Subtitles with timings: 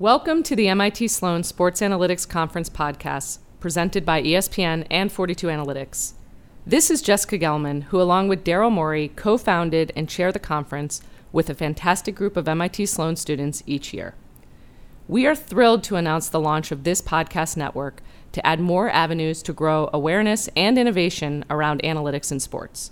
[0.00, 6.14] Welcome to the MIT Sloan Sports Analytics Conference podcast, presented by ESPN and 42 Analytics.
[6.66, 11.02] This is Jessica Gelman, who, along with Daryl Morey, co founded and chair the conference
[11.32, 14.14] with a fantastic group of MIT Sloan students each year.
[15.06, 18.00] We are thrilled to announce the launch of this podcast network
[18.32, 22.90] to add more avenues to grow awareness and innovation around analytics in sports.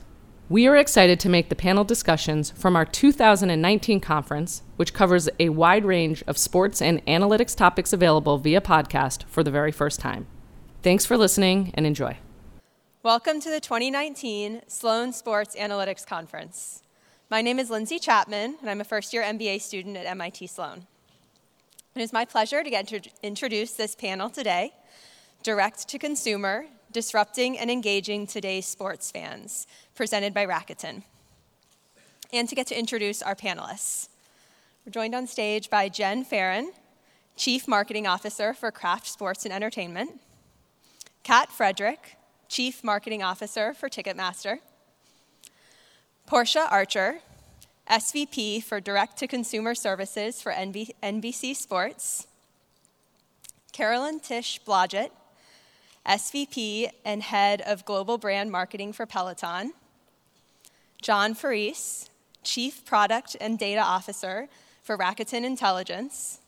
[0.51, 5.49] We are excited to make the panel discussions from our 2019 conference, which covers a
[5.49, 10.25] wide range of sports and analytics topics available via podcast for the very first time.
[10.83, 12.17] Thanks for listening and enjoy.
[13.03, 16.85] Welcome to the 2019 Sloan Sports Analytics Conference.
[17.29, 20.87] My name is Lindsay Chapman, and I'm a first year MBA student at MIT Sloan.
[21.97, 24.75] It is my pleasure to get to introduce this panel today
[25.43, 31.03] Direct to Consumer Disrupting and Engaging Today's Sports Fans, presented by Rakuten.
[32.33, 34.09] And to get to introduce our panelists.
[34.89, 36.73] We're joined on stage by Jen Ferron,
[37.37, 40.19] Chief Marketing Officer for Kraft Sports and Entertainment,
[41.23, 42.17] Kat Frederick,
[42.49, 44.61] Chief Marketing Officer for Ticketmaster,
[46.25, 47.19] Portia Archer,
[47.91, 52.27] SVP for Direct to Consumer Services for NBC Sports,
[53.73, 55.11] Carolyn Tisch Blodgett,
[56.07, 59.75] SVP and Head of Global Brand Marketing for Peloton,
[61.03, 62.09] John Forese,
[62.43, 64.49] Chief Product and Data Officer
[64.89, 66.39] for Rakuten Intelligence,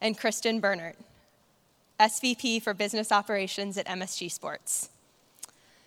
[0.00, 0.96] and Kristen Bernert,
[2.00, 4.88] SVP for Business Operations at MSG Sports.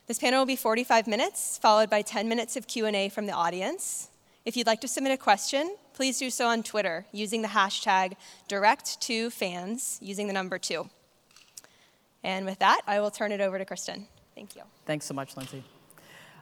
[0.07, 4.07] This panel will be 45 minutes, followed by 10 minutes of Q&A from the audience.
[4.45, 8.13] If you'd like to submit a question, please do so on Twitter using the hashtag
[8.49, 10.89] direct2fans using the number 2.
[12.23, 14.07] And with that, I will turn it over to Kristen.
[14.35, 14.61] Thank you.
[14.85, 15.65] Thanks so much, Lindsay.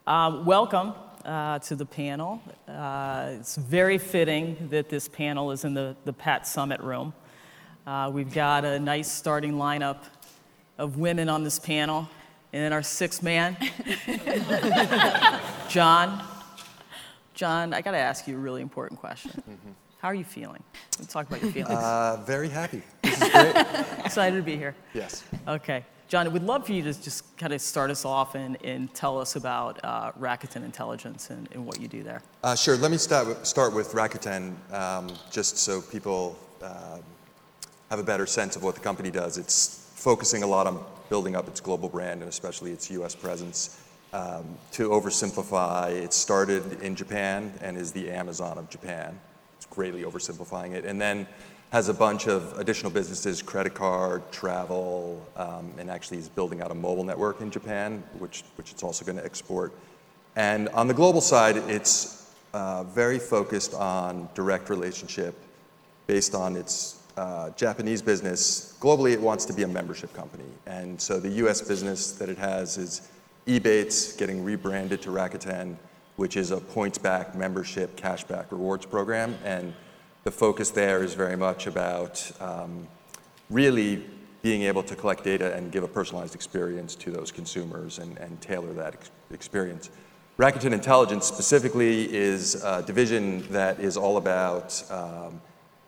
[0.05, 0.93] Um, welcome
[1.25, 2.41] uh, to the panel.
[2.67, 7.13] Uh, it's very fitting that this panel is in the, the Pat Summitt room.
[7.85, 9.97] Uh, we've got a nice starting lineup
[10.77, 12.09] of women on this panel.
[12.53, 13.55] And then our sixth man,
[15.69, 16.21] John.
[17.33, 19.31] John, I got to ask you a really important question.
[19.31, 19.71] Mm-hmm.
[19.99, 20.61] How are you feeling?
[20.99, 21.79] Let's talk about your feelings.
[21.79, 22.81] Uh, very happy.
[23.03, 23.55] This is great.
[24.05, 24.75] Excited to be here.
[24.93, 25.23] Yes.
[25.47, 25.85] Okay.
[26.11, 29.17] John, we'd love for you to just kind of start us off and, and tell
[29.17, 32.21] us about uh, Rakuten Intelligence and, and, what you do there.
[32.43, 32.75] Uh, sure.
[32.75, 36.99] Let me start with, start with Rakuten, um, just so people um,
[37.89, 39.37] have a better sense of what the company does.
[39.37, 43.81] It's focusing a lot on building up its global brand and especially its US presence.
[44.11, 49.17] Um, to oversimplify, it started in Japan and is the Amazon of Japan
[49.55, 50.83] It's greatly oversimplifying it.
[50.83, 51.25] And then
[51.71, 56.69] has a bunch of additional businesses, credit card, travel, um, and actually is building out
[56.69, 59.73] a mobile network in Japan, which, which it's also going to export.
[60.35, 65.33] And on the global side, it's uh, very focused on direct relationship
[66.07, 68.77] based on its uh, Japanese business.
[68.81, 70.49] Globally, it wants to be a membership company.
[70.65, 73.09] And so the US business that it has is
[73.47, 75.77] Ebates getting rebranded to Rakuten
[76.21, 79.35] which is a points-back membership cashback rewards program.
[79.43, 79.73] And
[80.23, 82.87] the focus there is very much about um,
[83.49, 84.05] really
[84.41, 88.39] being able to collect data and give a personalized experience to those consumers and, and
[88.41, 89.89] tailor that ex- experience.
[90.37, 95.39] Rakuten Intelligence specifically is a division that is all about um,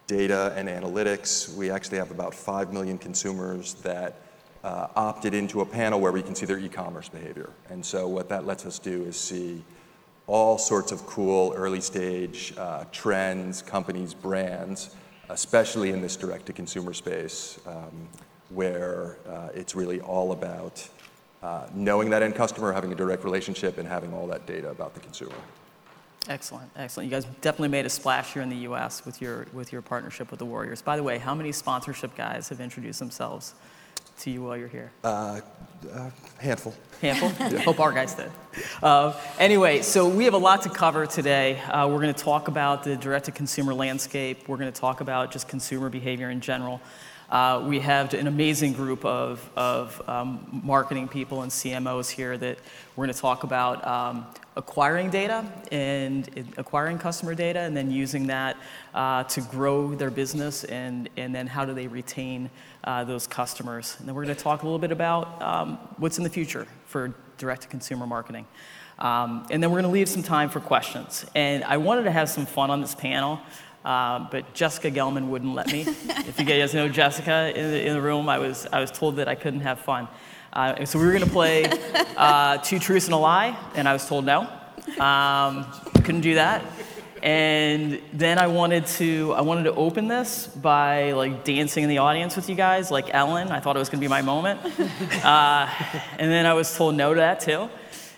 [0.06, 1.54] data and analytics.
[1.56, 4.18] We actually have about 5 million consumers that
[4.64, 7.50] uh, opted into a panel where we can see their e commerce behavior.
[7.70, 9.64] And so, what that lets us do is see
[10.28, 14.96] all sorts of cool early stage uh, trends, companies, brands,
[15.30, 18.08] especially in this direct to consumer space, um,
[18.50, 20.88] where uh, it's really all about
[21.42, 24.94] uh, knowing that end customer, having a direct relationship, and having all that data about
[24.94, 25.36] the consumer.
[26.30, 27.10] Excellent, excellent.
[27.10, 29.06] You guys definitely made a splash here in the U.S.
[29.06, 30.82] with your with your partnership with the Warriors.
[30.82, 33.56] By the way, how many sponsorship guys have introduced themselves
[34.24, 34.92] to you while you're here?
[35.04, 35.42] Uh,
[35.94, 36.74] uh, handful.
[37.02, 37.30] Handful?
[37.52, 37.60] yeah.
[37.60, 38.32] Hope our guys did.
[38.82, 41.60] Uh, anyway, so we have a lot to cover today.
[41.60, 45.02] Uh, we're going to talk about the direct to consumer landscape, we're going to talk
[45.02, 46.80] about just consumer behavior in general.
[47.30, 52.60] Uh, we have an amazing group of, of um, marketing people and CMOs here that
[52.96, 58.28] we're going to talk about um, acquiring data and acquiring customer data and then using
[58.28, 58.56] that
[58.94, 62.50] uh, to grow their business and, and then how do they retain
[62.84, 63.96] uh, those customers.
[64.00, 66.68] And then we're going to talk a little bit about um, what's in the future
[66.86, 68.46] for direct to consumer marketing.
[69.00, 71.26] Um, and then we're going to leave some time for questions.
[71.36, 73.40] And I wanted to have some fun on this panel.
[73.84, 75.82] Uh, but Jessica Gelman wouldn't let me.
[75.88, 79.18] if you guys know Jessica in the, in the, room, I was, I was told
[79.18, 80.08] that I couldn't have fun.
[80.54, 81.66] Uh, so we were going to play
[82.16, 84.48] uh, Two Truths and a Lie, and I was told no.
[85.00, 85.66] Um,
[86.04, 86.64] couldn't do that.
[87.24, 92.00] And then I wanted to I wanted to open this by like dancing in the
[92.00, 93.50] audience with you guys, like Ellen.
[93.50, 94.60] I thought it was gonna be my moment,
[95.24, 95.70] uh,
[96.20, 97.70] and then I was told no to that too.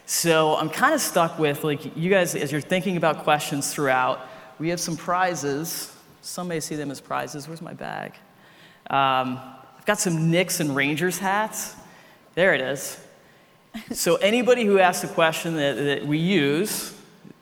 [0.08, 4.28] So I'm kind of stuck with like you guys as you're thinking about questions throughout.
[4.58, 5.96] We have some prizes.
[6.22, 7.48] Some may see them as prizes.
[7.48, 8.14] Where's my bag?
[8.90, 9.40] Um,
[9.78, 11.76] I've got some Knicks and Rangers hats.
[12.34, 13.00] There it is.
[13.92, 16.95] So anybody who asks a question that, that we use,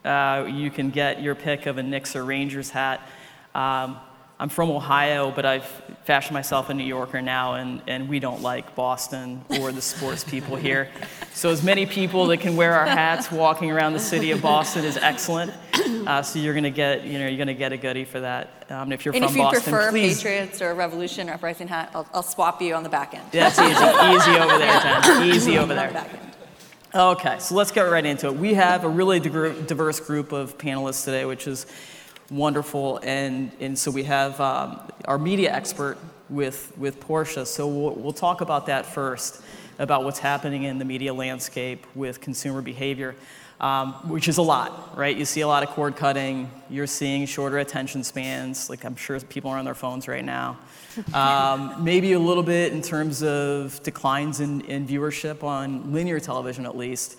[0.06, 3.02] uh, you can get your pick of a Knicks or Rangers hat.
[3.56, 3.98] Um,
[4.40, 5.66] I'm from Ohio, but I've
[6.06, 10.24] fashioned myself a New Yorker now, and, and we don't like Boston or the sports
[10.24, 10.90] people here.
[11.34, 14.84] So, as many people that can wear our hats walking around the city of Boston
[14.86, 15.54] is excellent.
[16.06, 18.66] Uh, so you're gonna get, you know, you're gonna get a goodie for that.
[18.70, 20.18] Um, if you're and from if you Boston, prefer please.
[20.18, 23.24] Patriots or Revolution or Uprising hat, I'll, I'll swap you on the back end.
[23.32, 25.24] That's easy, easy over there, Jen.
[25.34, 26.06] Easy over there.
[26.96, 28.36] Okay, so let's get right into it.
[28.36, 31.66] We have a really diverse group of panelists today, which is
[32.30, 33.00] wonderful.
[33.02, 35.98] And, and so we have um, our media expert
[36.30, 37.48] with, with Portia.
[37.48, 39.42] So we'll, we'll talk about that first,
[39.80, 43.16] about what's happening in the media landscape with consumer behavior,
[43.60, 45.18] um, which is a lot, right?
[45.18, 49.20] You see a lot of cord cutting, you're seeing shorter attention spans, like I'm sure
[49.20, 50.60] people are on their phones right now.
[51.14, 56.66] Um, maybe a little bit in terms of declines in, in viewership on linear television,
[56.66, 57.18] at least.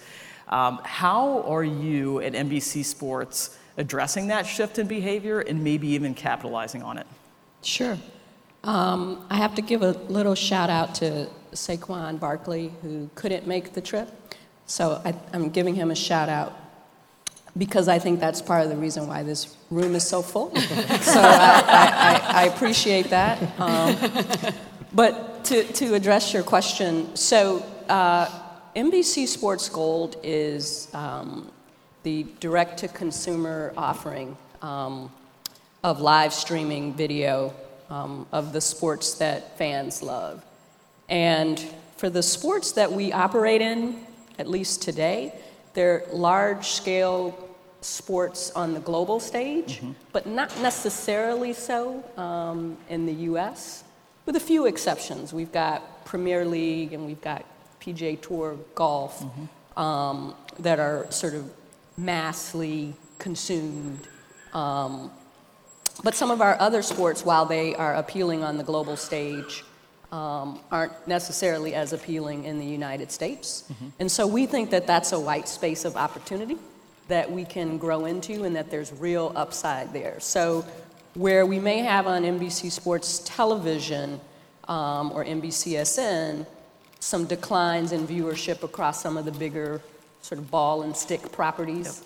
[0.48, 6.14] Um, how are you at NBC Sports addressing that shift in behavior and maybe even
[6.14, 7.06] capitalizing on it?
[7.62, 7.98] Sure.
[8.62, 13.72] Um, I have to give a little shout out to Saquon Barkley, who couldn't make
[13.72, 14.08] the trip.
[14.66, 16.63] So I, I'm giving him a shout out
[17.56, 20.54] because I think that's part of the reason why this room is so full.
[20.56, 23.60] so I, I, I, appreciate that.
[23.60, 23.96] Um,
[24.92, 28.28] but to, to address your question, so uh,
[28.74, 31.50] NBC Sports Gold is um,
[32.02, 35.10] the direct to consumer offering um,
[35.84, 37.54] of live streaming video
[37.88, 40.44] um, of the sports that fans love.
[41.08, 41.60] And
[41.96, 44.04] for the sports that we operate in,
[44.38, 45.32] at least today,
[45.74, 47.43] they're large scale
[47.84, 49.82] sports on the global stage,
[50.12, 53.84] but not necessarily so um, in the US,
[54.24, 55.32] with a few exceptions.
[55.32, 57.44] We've got Premier League and we've got
[57.80, 59.22] PGA Tour golf
[59.76, 61.50] um, that are sort of
[61.98, 64.08] massively consumed.
[64.54, 65.10] Um,
[66.02, 69.62] but some of our other sports, while they are appealing on the global stage,
[70.10, 73.64] um, aren't necessarily as appealing in the United States.
[73.98, 76.56] And so we think that that's a white space of opportunity
[77.08, 80.18] that we can grow into and that there's real upside there.
[80.20, 80.64] So
[81.14, 84.20] where we may have on NBC Sports Television
[84.68, 86.46] um, or NBCSN
[87.00, 89.82] some declines in viewership across some of the bigger
[90.22, 92.02] sort of ball and stick properties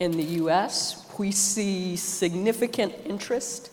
[0.00, 3.70] in the US, we see significant interest,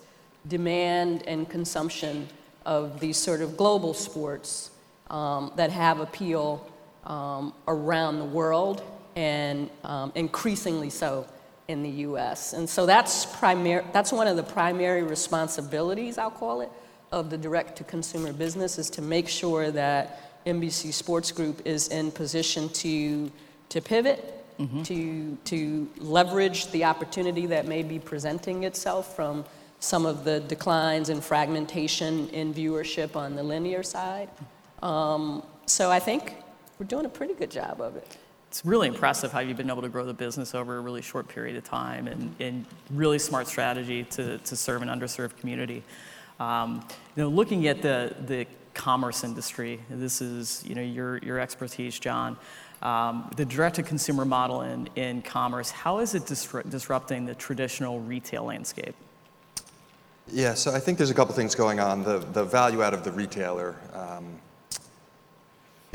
[0.47, 2.27] demand, and consumption
[2.65, 4.71] of these sort of global sports
[5.09, 6.69] um, that have appeal
[7.06, 8.83] um, around the world
[9.18, 11.25] and um, increasingly so
[11.68, 12.54] in the US.
[12.54, 16.69] And so that's, primar- that's one of the primary responsibilities, I'll call it,
[17.12, 21.88] of the direct to consumer business is to make sure that NBC Sports Group is
[21.88, 23.31] in position to,
[23.69, 24.46] to pivot,
[24.86, 29.46] to, to leverage the opportunity that may be presenting itself from
[29.80, 34.30] some of the declines and fragmentation in viewership on the linear side.
[34.84, 36.36] Um, so I think
[36.80, 38.18] we're doing a pretty good job of it.
[38.50, 41.27] It's really impressive how you've been able to grow the business over a really short
[41.27, 45.84] period of time and, and really smart strategy to, to serve an underserved community.
[46.39, 51.39] Um, you know, looking at the, the commerce industry, this is you know, your, your
[51.39, 52.38] expertise, John.
[52.82, 58.44] Um, the direct-to-consumer model in, in commerce, how is it disru- disrupting the traditional retail
[58.46, 58.96] landscape?
[60.32, 62.04] Yeah, so I think there's a couple things going on.
[62.04, 64.39] The, the value out of the retailer um,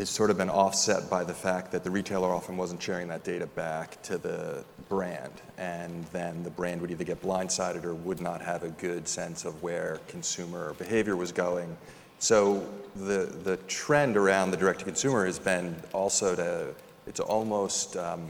[0.02, 3.22] is sort of been offset by the fact that the retailer often wasn't sharing that
[3.22, 5.32] data back to the brand.
[5.56, 9.44] And then the brand would either get blindsided or would not have a good sense
[9.44, 11.76] of where consumer behavior was going.
[12.18, 16.74] So the, the trend around the direct to consumer has been also to,
[17.06, 18.28] it's almost um,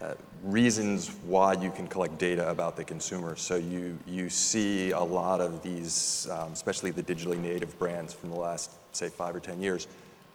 [0.00, 3.36] uh, reasons why you can collect data about the consumer.
[3.36, 8.30] So you, you see a lot of these, um, especially the digitally native brands from
[8.30, 9.86] the last, say, five or 10 years.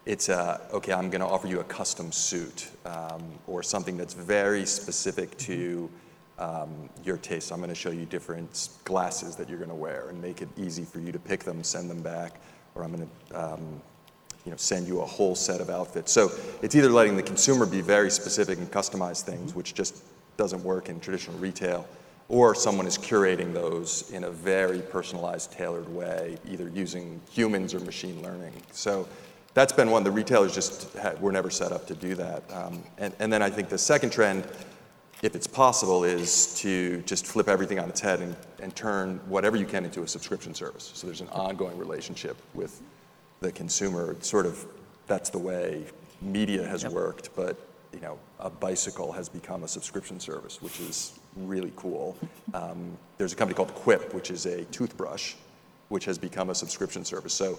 [0.07, 4.13] It's, uh, okay, I'm going to offer you a custom suit um, or something that's
[4.13, 5.89] very specific to
[6.39, 7.51] um, your taste.
[7.51, 10.47] I'm going to show you different glasses that you're going to wear and make it
[10.55, 12.39] easy for you to pick them, send them back,
[12.73, 13.81] or I'm going to um,
[14.45, 16.13] you know, send you a whole set of outfits.
[16.13, 20.05] So it's either letting the consumer be very specific and customize things, which just
[20.37, 21.85] doesn't work in traditional retail,
[22.29, 27.81] or someone is curating those in a very personalized, tailored way, either using humans or
[27.81, 28.53] machine learning.
[28.71, 29.05] So
[29.57, 30.87] that's been one the retailers just
[31.19, 32.43] were never set up to do that.
[32.53, 34.47] Um, and, and then I think the second trend,
[35.23, 39.57] if it's possible, is to just flip everything on its head and, and turn whatever
[39.57, 40.91] you can into a subscription service.
[40.93, 42.83] So there's an ongoing relationship with
[43.39, 44.11] the consumer.
[44.11, 44.63] It's sort of
[45.07, 45.85] that's the way
[46.21, 47.57] media has worked, but
[47.91, 52.15] you know, a bicycle has become a subscription service, which is really cool.
[52.53, 55.33] Um, there's a company called Quip, which is a toothbrush,
[55.89, 57.33] which has become a subscription service.
[57.33, 57.57] So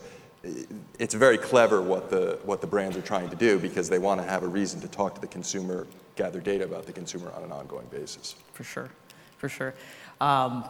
[0.99, 4.21] it's very clever what the, what the brands are trying to do because they want
[4.21, 7.42] to have a reason to talk to the consumer, gather data about the consumer on
[7.42, 8.35] an ongoing basis.
[8.52, 8.90] For sure,
[9.37, 9.75] for sure.
[10.21, 10.64] Um,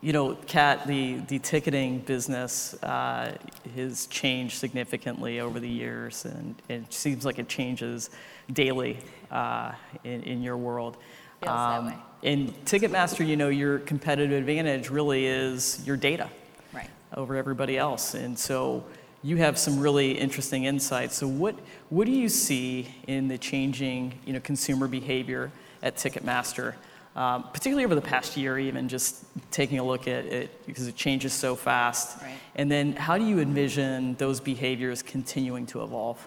[0.00, 3.34] you know, Kat, the, the ticketing business uh,
[3.74, 8.10] has changed significantly over the years, and it seems like it changes
[8.52, 8.98] daily
[9.30, 9.72] uh,
[10.04, 10.98] in, in your world.
[11.40, 11.98] Feels um, that way.
[12.22, 16.28] In Ticketmaster, you know, your competitive advantage really is your data
[16.74, 16.90] right.
[17.16, 18.12] over everybody else.
[18.12, 18.84] And so
[19.24, 21.16] you have some really interesting insights.
[21.16, 21.56] So what,
[21.88, 25.50] what do you see in the changing, you know, consumer behavior
[25.82, 26.74] at Ticketmaster?
[27.16, 30.96] um, particularly over the past year, even just taking a look at it because it
[30.96, 32.20] changes so fast.
[32.20, 32.34] Right.
[32.56, 36.26] And then how do you envision those behaviors continuing to evolve?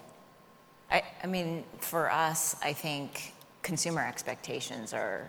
[0.90, 5.26] I, I mean, for us, I think consumer expectations are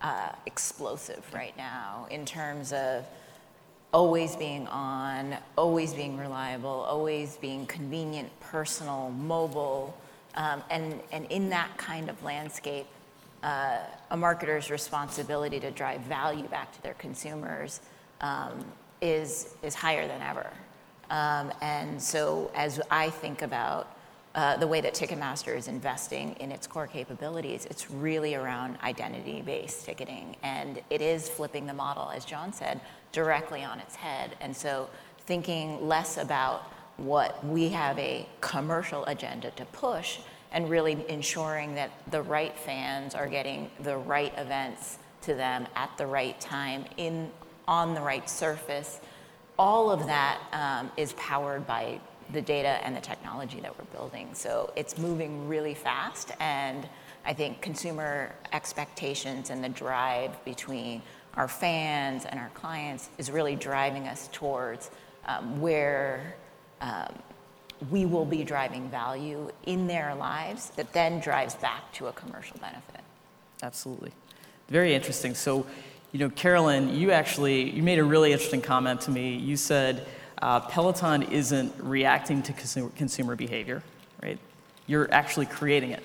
[0.00, 3.06] uh, explosive right now in terms of
[3.92, 9.96] always being on, always being reliable, always being convenient, personal, mobile.
[10.36, 12.86] Um, and, and in that kind of landscape,
[13.42, 13.78] uh,
[14.10, 17.80] a marketer's responsibility to drive value back to their consumers
[18.20, 18.64] um,
[19.00, 20.50] is, is higher than ever.
[21.10, 23.96] Um, and so, as I think about
[24.36, 29.42] uh, the way that Ticketmaster is investing in its core capabilities, it's really around identity
[29.42, 30.36] based ticketing.
[30.44, 32.80] And it is flipping the model, as John said,
[33.12, 34.36] directly on its head.
[34.40, 34.88] And so,
[35.26, 40.18] thinking less about what we have a commercial agenda to push
[40.52, 45.96] and really ensuring that the right fans are getting the right events to them at
[45.96, 47.30] the right time in
[47.68, 49.00] on the right surface
[49.58, 52.00] all of that um, is powered by
[52.32, 56.88] the data and the technology that we're building so it's moving really fast and
[57.24, 61.00] i think consumer expectations and the drive between
[61.34, 64.90] our fans and our clients is really driving us towards
[65.26, 66.34] um, where
[66.80, 67.12] um,
[67.90, 72.58] we will be driving value in their lives that then drives back to a commercial
[72.58, 73.00] benefit.
[73.62, 74.12] Absolutely.
[74.68, 75.34] Very interesting.
[75.34, 75.66] So,
[76.12, 79.36] you know, Carolyn, you actually you made a really interesting comment to me.
[79.36, 80.06] You said
[80.42, 83.82] uh, Peloton isn't reacting to consumer, consumer behavior,
[84.22, 84.38] right?
[84.86, 86.02] You're actually creating it.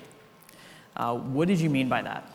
[0.95, 2.31] Uh, what did you mean by that?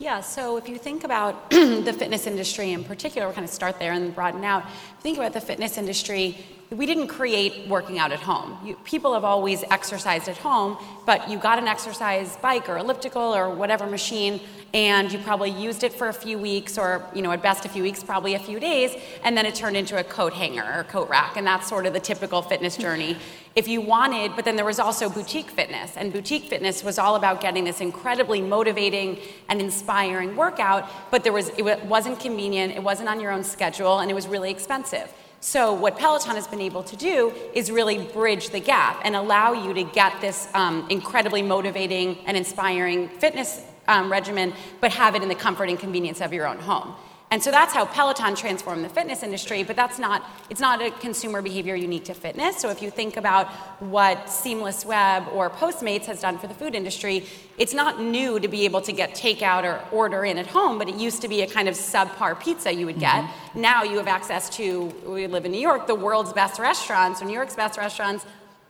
[0.00, 3.78] Yeah, so if you think about the fitness industry in particular, we'll kind of start
[3.78, 4.64] there and broaden out.
[5.00, 6.36] Think about the fitness industry,
[6.76, 8.58] we didn't create working out at home.
[8.64, 10.76] You, people have always exercised at home,
[11.06, 14.40] but you got an exercise bike or elliptical or whatever machine,
[14.72, 17.68] and you probably used it for a few weeks, or you know, at best a
[17.68, 20.84] few weeks, probably a few days, and then it turned into a coat hanger or
[20.84, 23.16] coat rack, and that's sort of the typical fitness journey.
[23.56, 27.14] If you wanted, but then there was also boutique fitness, and boutique fitness was all
[27.14, 32.82] about getting this incredibly motivating and inspiring workout, but there was it wasn't convenient, it
[32.82, 35.08] wasn't on your own schedule, and it was really expensive.
[35.44, 39.52] So, what Peloton has been able to do is really bridge the gap and allow
[39.52, 45.22] you to get this um, incredibly motivating and inspiring fitness um, regimen, but have it
[45.22, 46.94] in the comfort and convenience of your own home.
[47.34, 50.92] And so that's how Peloton transformed the fitness industry, but that's not, it's not a
[50.92, 52.58] consumer behavior unique to fitness.
[52.58, 53.48] So if you think about
[53.82, 57.26] what Seamless Web or Postmates has done for the food industry,
[57.58, 60.88] it's not new to be able to get takeout or order in at home, but
[60.88, 63.24] it used to be a kind of subpar pizza you would get.
[63.24, 63.60] Mm-hmm.
[63.60, 67.24] Now you have access to, we live in New York, the world's best restaurants, or
[67.24, 68.24] New York's best restaurants,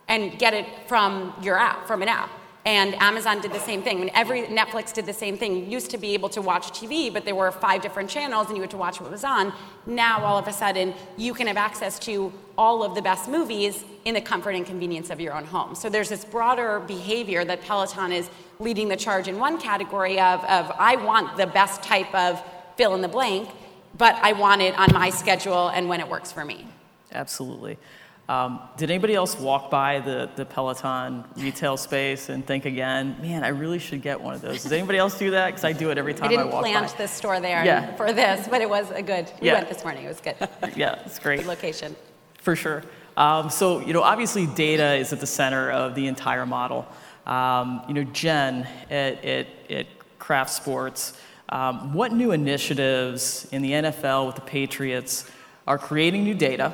[0.08, 2.30] and get it from your app, from an app.
[2.64, 3.98] And Amazon did the same thing.
[3.98, 5.56] When every Netflix did the same thing.
[5.56, 8.56] You used to be able to watch TV, but there were five different channels and
[8.56, 9.52] you had to watch what was on.
[9.84, 13.84] Now all of a sudden you can have access to all of the best movies
[14.06, 15.74] in the comfort and convenience of your own home.
[15.74, 20.42] So there's this broader behavior that Peloton is leading the charge in one category of,
[20.44, 22.42] of I want the best type of
[22.76, 23.50] fill in the blank,
[23.98, 26.66] but I want it on my schedule and when it works for me.
[27.12, 27.78] Absolutely.
[28.26, 33.44] Um, did anybody else walk by the, the Peloton retail space and think again, man,
[33.44, 34.62] I really should get one of those?
[34.62, 35.48] Does anybody else do that?
[35.48, 36.96] Because I do it every time I, didn't I walk plant by.
[36.96, 37.94] this store there yeah.
[37.96, 39.30] for this, but it was a good.
[39.42, 39.54] We yeah.
[39.54, 40.04] went this morning.
[40.04, 40.36] It was good.
[40.74, 41.40] yeah, it's great.
[41.40, 41.94] Good location.
[42.40, 42.82] For sure.
[43.18, 46.86] Um, so you know, obviously, data is at the center of the entire model.
[47.26, 49.86] Um, you know, Jen at, at, at
[50.18, 51.12] Kraft Sports
[51.50, 55.30] Um, what new initiatives in the NFL with the Patriots
[55.66, 56.72] are creating new data,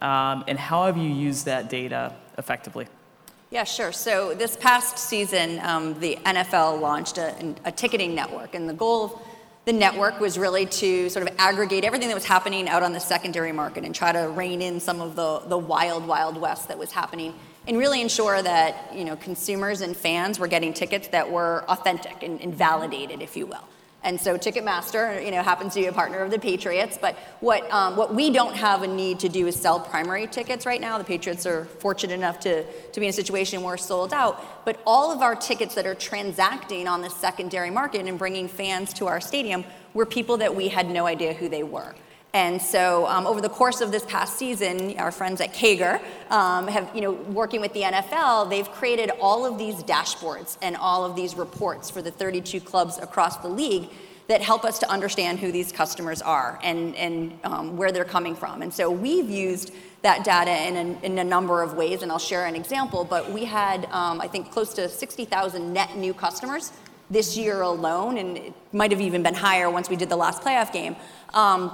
[0.00, 2.86] um, and how have you used that data effectively?
[3.50, 3.92] Yeah, sure.
[3.92, 9.04] So this past season, um, the NFL launched a, a, ticketing network, and the goal
[9.04, 9.22] of
[9.64, 13.00] the network was really to sort of aggregate everything that was happening out on the
[13.00, 16.78] secondary market and try to rein in some of the, the wild, wild west that
[16.78, 17.32] was happening,
[17.66, 22.22] and really ensure that you know consumers and fans were getting tickets that were authentic
[22.22, 23.64] and, and validated, if you will.
[24.08, 26.96] And so Ticketmaster, you know, happens to be a partner of the Patriots.
[26.98, 30.64] But what, um, what we don't have a need to do is sell primary tickets
[30.64, 30.96] right now.
[30.96, 34.64] The Patriots are fortunate enough to, to be in a situation where we're sold out.
[34.64, 38.94] But all of our tickets that are transacting on the secondary market and bringing fans
[38.94, 39.62] to our stadium
[39.92, 41.94] were people that we had no idea who they were.
[42.34, 46.68] And so, um, over the course of this past season, our friends at KAGR um,
[46.68, 51.06] have, you know, working with the NFL, they've created all of these dashboards and all
[51.06, 53.88] of these reports for the 32 clubs across the league
[54.26, 58.36] that help us to understand who these customers are and, and um, where they're coming
[58.36, 58.60] from.
[58.60, 62.18] And so, we've used that data in a, in a number of ways, and I'll
[62.18, 63.04] share an example.
[63.04, 66.72] But we had, um, I think, close to 60,000 net new customers
[67.10, 70.42] this year alone, and it might have even been higher once we did the last
[70.42, 70.94] playoff game.
[71.32, 71.72] Um,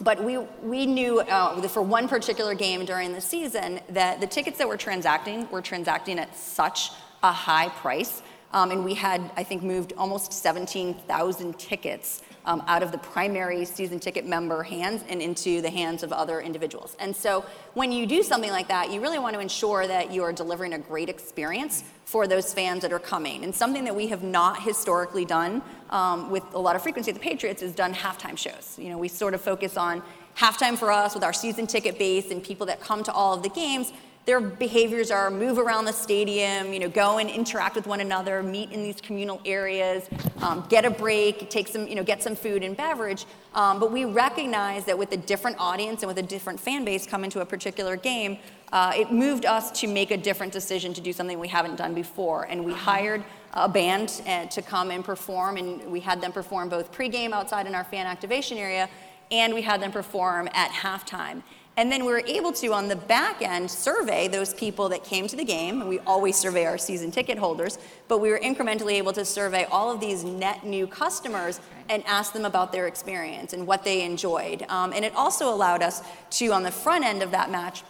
[0.00, 4.58] but we, we knew uh, for one particular game during the season that the tickets
[4.58, 6.90] that were transacting were transacting at such
[7.22, 8.22] a high price.
[8.52, 13.64] Um, and we had, I think, moved almost 17,000 tickets um, out of the primary
[13.64, 16.96] season ticket member hands and into the hands of other individuals.
[16.98, 17.44] And so
[17.74, 20.74] when you do something like that, you really want to ensure that you are delivering
[20.74, 23.44] a great experience for those fans that are coming.
[23.44, 27.14] And something that we have not historically done um, with a lot of frequency at
[27.14, 28.76] the Patriots is done halftime shows.
[28.78, 30.02] You know, we sort of focus on
[30.36, 33.42] halftime for us with our season ticket base and people that come to all of
[33.42, 33.92] the games
[34.24, 38.40] their behaviors are move around the stadium, you know, go and interact with one another,
[38.42, 40.08] meet in these communal areas,
[40.42, 43.26] um, get a break, take some, you know, get some food and beverage.
[43.54, 47.04] Um, but we recognize that with a different audience and with a different fan base
[47.04, 48.38] coming to a particular game,
[48.72, 51.92] uh, it moved us to make a different decision to do something we haven't done
[51.92, 52.44] before.
[52.44, 56.68] And we hired a band uh, to come and perform, and we had them perform
[56.68, 58.88] both pregame outside in our fan activation area,
[59.32, 61.42] and we had them perform at halftime.
[61.78, 65.26] And then we were able to, on the back end, survey those people that came
[65.28, 65.88] to the game.
[65.88, 69.90] We always survey our season ticket holders, but we were incrementally able to survey all
[69.90, 74.66] of these net new customers and ask them about their experience and what they enjoyed.
[74.68, 77.84] Um, and it also allowed us to, on the front end of that match,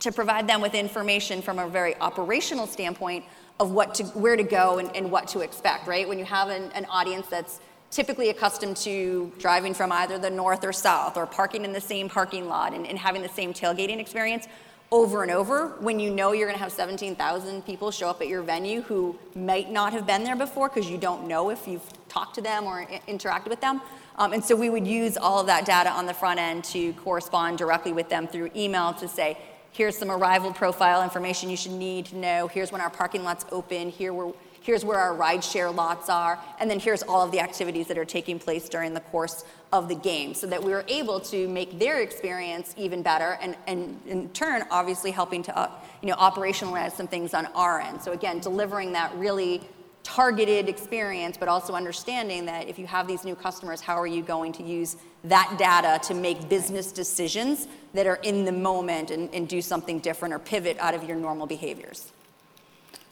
[0.00, 3.24] to provide them with information from a very operational standpoint
[3.60, 6.08] of what to, where to go and, and what to expect, right?
[6.08, 10.64] When you have an, an audience that's typically accustomed to driving from either the north
[10.64, 13.98] or south or parking in the same parking lot and, and having the same tailgating
[13.98, 14.46] experience
[14.92, 18.28] over and over when you know you're going to have 17,000 people show up at
[18.28, 22.08] your venue who might not have been there before because you don't know if you've
[22.08, 23.80] talked to them or I- interacted with them.
[24.16, 26.92] Um, and so we would use all of that data on the front end to
[26.94, 29.38] correspond directly with them through email to say,
[29.72, 32.48] here's some arrival profile information you should need to know.
[32.48, 33.90] Here's when our parking lot's open.
[33.90, 37.86] Here we're here's where our rideshare lots are, and then here's all of the activities
[37.88, 41.20] that are taking place during the course of the game so that we were able
[41.20, 45.70] to make their experience even better and, and in turn obviously helping to uh,
[46.02, 48.02] you know operationalize some things on our end.
[48.02, 49.60] So again delivering that really
[50.02, 54.22] targeted experience but also understanding that if you have these new customers how are you
[54.22, 59.32] going to use that data to make business decisions that are in the moment and,
[59.34, 62.12] and do something different or pivot out of your normal behaviors?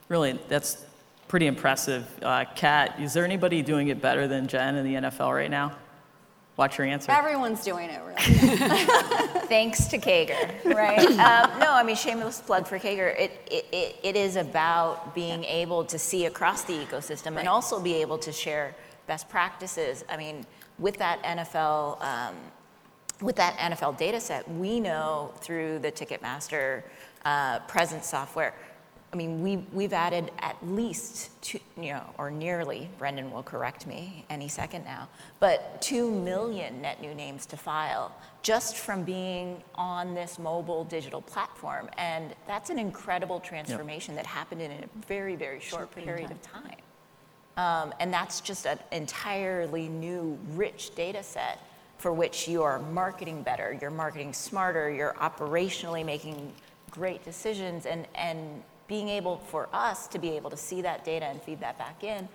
[0.08, 0.87] Really that's
[1.28, 2.06] pretty impressive.
[2.22, 5.76] Uh, Kat, is there anybody doing it better than Jen in the NFL right now?
[6.56, 7.12] Watch your answer.
[7.12, 8.16] Everyone's doing it, really.
[9.46, 10.98] Thanks to KAGR, right?
[11.06, 13.16] um, no, I mean, shameless plug for KAGR.
[13.16, 17.40] It, it, it, it is about being able to see across the ecosystem right.
[17.40, 18.74] and also be able to share
[19.06, 20.04] best practices.
[20.08, 20.44] I mean,
[20.80, 22.34] with that NFL, um,
[23.20, 26.82] with that NFL data set, we know through the Ticketmaster
[27.24, 28.52] uh, presence software
[29.10, 33.86] I mean, we, we've added at least two, you know, or nearly, Brendan will correct
[33.86, 35.08] me any second now,
[35.40, 41.22] but two million net new names to file just from being on this mobile digital
[41.22, 41.88] platform.
[41.96, 44.24] And that's an incredible transformation yep.
[44.24, 46.76] that happened in a very, very short, short period of time.
[47.56, 51.60] Um, and that's just an entirely new, rich data set
[51.96, 56.52] for which you are marketing better, you're marketing smarter, you're operationally making
[56.90, 61.26] great decisions, and, and being able for us to be able to see that data
[61.26, 62.28] and feed that back in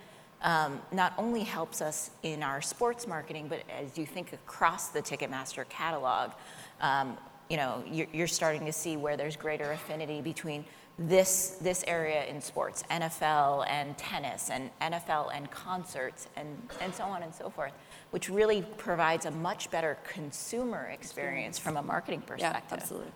[0.44, 5.00] um, not only helps us in our sports marketing, but as you think across the
[5.00, 6.32] Ticketmaster catalog,
[6.80, 7.16] um,
[7.48, 10.64] you know, you're, you're, starting to see where there's greater affinity between
[10.98, 17.04] this, this area in sports, NFL and tennis, and NFL and concerts, and, and so
[17.04, 17.72] on and so forth.
[18.10, 22.64] which really provides a much better consumer experience from a marketing perspective.
[22.70, 23.12] Yeah, absolutely.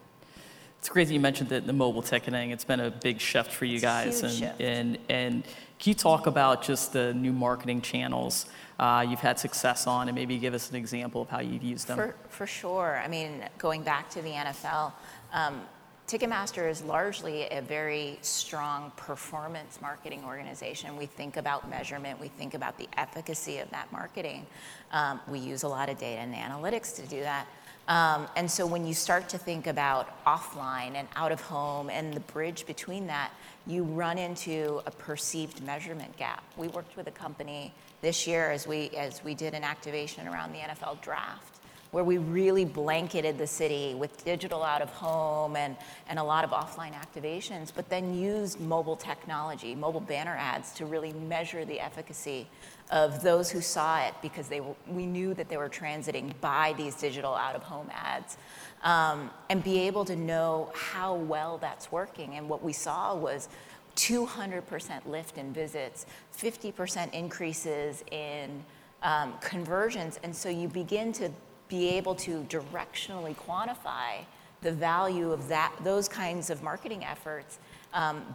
[0.79, 2.51] It's crazy you mentioned the, the mobile ticketing.
[2.51, 4.21] It's been a big shift for you guys.
[4.21, 4.61] Huge and, shift.
[4.61, 5.45] and and
[5.79, 8.47] can you talk about just the new marketing channels
[8.81, 11.87] uh, you've had success on, and maybe give us an example of how you've used
[11.87, 11.97] them?
[11.97, 13.01] For, for sure.
[13.05, 14.93] I mean, going back to the NFL,
[15.33, 15.63] um,
[16.09, 20.97] Ticketmaster is largely a very strong performance marketing organization.
[20.97, 24.47] We think about measurement, we think about the efficacy of that marketing.
[24.91, 27.47] Um, we use a lot of data and analytics to do that.
[27.89, 32.13] Um, and so when you start to think about offline and out of home and
[32.13, 33.33] the bridge between that,
[33.67, 36.45] you run into a perceived measurement gap.
[36.59, 37.73] We worked with a company
[38.03, 41.59] this year as we, as we did an activation around the NFL draft
[41.91, 45.75] where we really blanketed the city with digital out of home and,
[46.09, 50.85] and a lot of offline activations, but then used mobile technology, mobile banner ads to
[50.85, 52.47] really measure the efficacy
[52.91, 56.95] of those who saw it because they we knew that they were transiting by these
[56.95, 58.37] digital out of home ads.
[58.83, 62.37] Um, and be able to know how well that's working.
[62.37, 63.49] And what we saw was
[63.97, 68.65] 200% lift in visits, 50% increases in
[69.03, 70.21] um, conversions.
[70.23, 71.31] And so you begin to
[71.69, 74.25] be able to directionally quantify
[74.61, 77.59] the value of that, those kinds of marketing efforts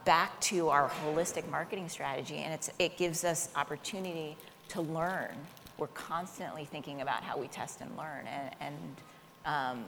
[0.06, 2.38] back to our holistic marketing strategy.
[2.38, 4.36] And it gives us opportunity
[4.70, 5.36] to learn.
[5.78, 8.28] We're constantly thinking about how we test and learn.
[8.60, 8.76] And,
[9.46, 9.86] um,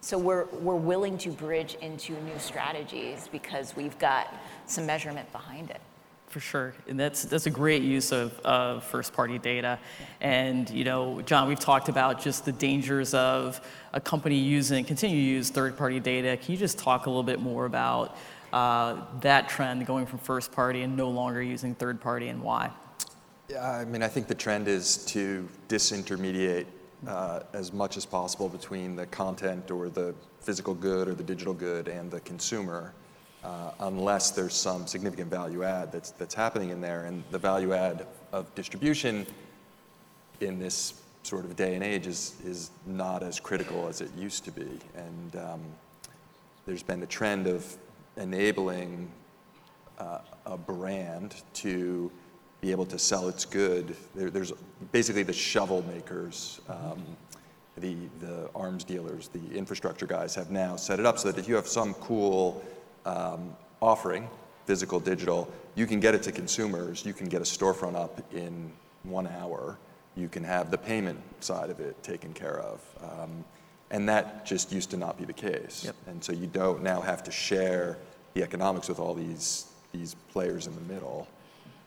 [0.00, 4.32] so we're, we're willing to bridge into new strategies because we've got
[4.66, 5.80] some measurement behind it.
[6.28, 8.32] For sure, and that's that's a great use of,
[8.84, 9.78] first-party data.
[10.20, 13.60] And you know, John, we've talked about just the dangers of
[13.92, 16.36] a company using continue to use third-party data.
[16.36, 18.16] Can you just talk a little bit more about
[18.54, 22.70] uh, that trend going from first-party and no longer using third-party and why?
[23.48, 26.66] Yeah, I mean, I think the trend is to disintermediate
[27.08, 31.52] uh, as much as possible between the content or the physical good or the digital
[31.52, 32.94] good and the consumer
[33.42, 37.06] uh, unless there's some significant value add that's, that's happening in there.
[37.06, 39.26] And the value add of distribution
[40.40, 44.44] in this sort of day and age is, is not as critical as it used
[44.44, 44.78] to be.
[44.96, 45.60] And um,
[46.66, 47.76] there's been a trend of
[48.16, 49.10] enabling
[49.98, 52.10] uh, a brand to
[52.60, 53.96] be able to sell its good.
[54.14, 54.52] There, there's
[54.92, 57.02] basically the shovel makers, um,
[57.76, 61.48] the, the arms dealers, the infrastructure guys have now set it up so that if
[61.48, 62.64] you have some cool
[63.04, 64.28] um, offering,
[64.64, 67.04] physical, digital, you can get it to consumers.
[67.04, 68.72] You can get a storefront up in
[69.02, 69.76] one hour.
[70.16, 72.80] You can have the payment side of it taken care of.
[73.02, 73.44] Um,
[73.90, 75.84] and that just used to not be the case.
[75.84, 75.96] Yep.
[76.06, 77.98] And so you don't now have to share
[78.34, 81.28] the economics with all these, these players in the middle.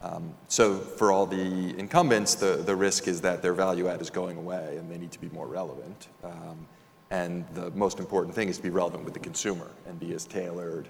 [0.02, 4.10] Um, so for all the incumbents, the, the risk is that their value add is
[4.10, 6.08] going away and they need to be more relevant.
[6.24, 6.68] Um,
[7.10, 10.26] and the most important thing is to be relevant with the consumer and be as
[10.26, 10.88] tailored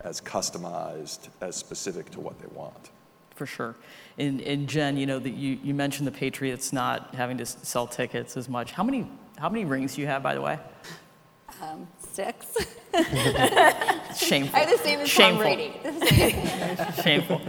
[0.00, 2.90] as customized, as specific to what they want.
[3.34, 3.74] For sure.
[4.18, 7.86] And, and Jen, you know, that you, you mentioned the Patriots not having to sell
[7.86, 8.72] tickets as much.
[8.72, 9.10] How many,
[9.40, 10.58] how many rings do you have, by the way?
[11.62, 12.46] Um, six.
[14.18, 14.54] Shameful.
[14.54, 15.42] I have the same as Tom Shameful.
[15.42, 15.72] Brady.
[17.02, 17.40] Shameful.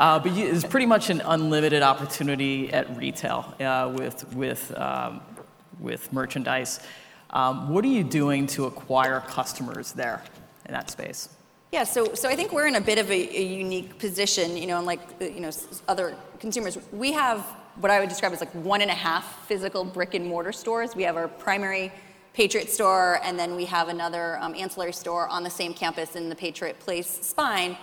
[0.00, 5.20] Uh, but you, it's pretty much an unlimited opportunity at retail uh, with, with, um,
[5.78, 6.80] with merchandise.
[7.30, 10.24] Um, what are you doing to acquire customers there
[10.66, 11.28] in that space?
[11.70, 14.66] Yeah, so, so I think we're in a bit of a, a unique position, you
[14.66, 15.50] know, unlike you know
[15.86, 16.76] other consumers.
[16.90, 20.26] We have what I would describe as like one and a half physical brick and
[20.26, 20.96] mortar stores.
[20.96, 21.92] We have our primary
[22.32, 26.28] Patriot store, and then we have another um, ancillary store on the same campus in
[26.28, 27.76] the Patriot Place spine.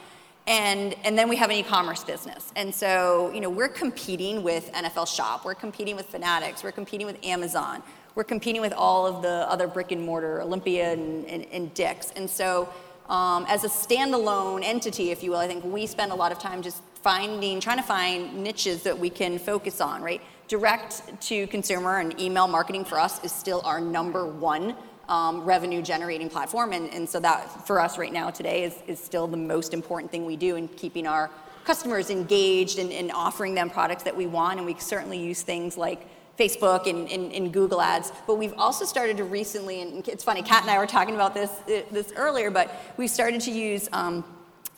[0.47, 2.53] And, and then we have an e-commerce business.
[2.55, 7.05] And so, you know, we're competing with NFL Shop, we're competing with Fanatics, we're competing
[7.05, 7.83] with Amazon,
[8.15, 12.11] we're competing with all of the other brick and mortar, Olympia and, and, and Dick's.
[12.11, 12.69] And so,
[13.09, 16.39] um, as a standalone entity, if you will, I think we spend a lot of
[16.39, 20.21] time just finding, trying to find niches that we can focus on, right?
[20.49, 24.75] Direct to consumer and email marketing for us is still our number one
[25.07, 26.73] um, revenue generating platform.
[26.73, 30.11] And, and so that for us right now today is, is still the most important
[30.11, 31.31] thing we do in keeping our
[31.63, 34.57] customers engaged and, and offering them products that we want.
[34.57, 38.11] And we certainly use things like Facebook and, and, and Google ads.
[38.27, 41.33] But we've also started to recently, and it's funny, Kat and I were talking about
[41.33, 44.25] this, this earlier, but we've started to use um,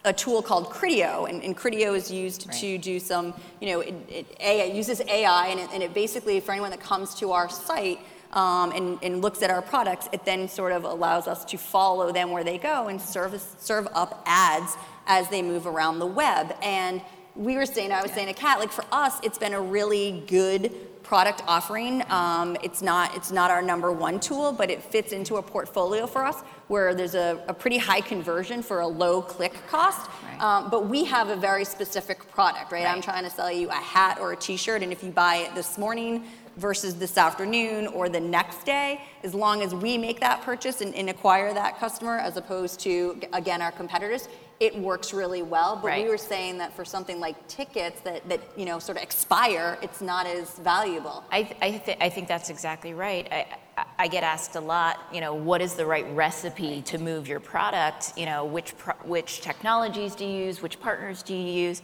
[0.05, 3.93] a tool called Criteo, and, and Criteo is used to do some, you know, it,
[4.07, 7.31] it, AI, it uses AI, and it, and it basically, for anyone that comes to
[7.31, 7.99] our site
[8.31, 12.13] um, and, and looks at our products, it then sort of allows us to follow
[12.13, 16.55] them where they go and serve, serve up ads as they move around the web.
[16.61, 17.01] And
[17.35, 20.23] we were saying, I was saying to Kat, like for us, it's been a really
[20.27, 20.71] good
[21.09, 22.03] product offering.
[22.11, 26.05] Um, it's not it's not our number one tool, but it fits into a portfolio
[26.05, 30.07] for us where there's a, a pretty high conversion for a low click cost.
[30.07, 30.39] Right.
[30.39, 32.85] Um, but we have a very specific product, right?
[32.85, 35.55] I'm trying to sell you a hat or a T-shirt, and if you buy it
[35.55, 36.25] this morning
[36.57, 40.93] versus this afternoon or the next day, as long as we make that purchase and,
[40.93, 45.75] and acquire that customer, as opposed to again our competitors, it works really well.
[45.77, 46.03] But Right.
[46.03, 49.77] we were saying that for something like tickets that, that you know sort of expire,
[49.81, 51.23] it's not as valuable.
[51.31, 53.27] I, th- I, th- I think that's exactly right.
[53.31, 53.45] I,
[53.77, 57.27] I, I get asked a lot, you know, what is the right recipe to move
[57.27, 58.13] your product?
[58.17, 60.61] You know, which, pro- which technologies do you use?
[60.61, 61.81] Which partners do you use?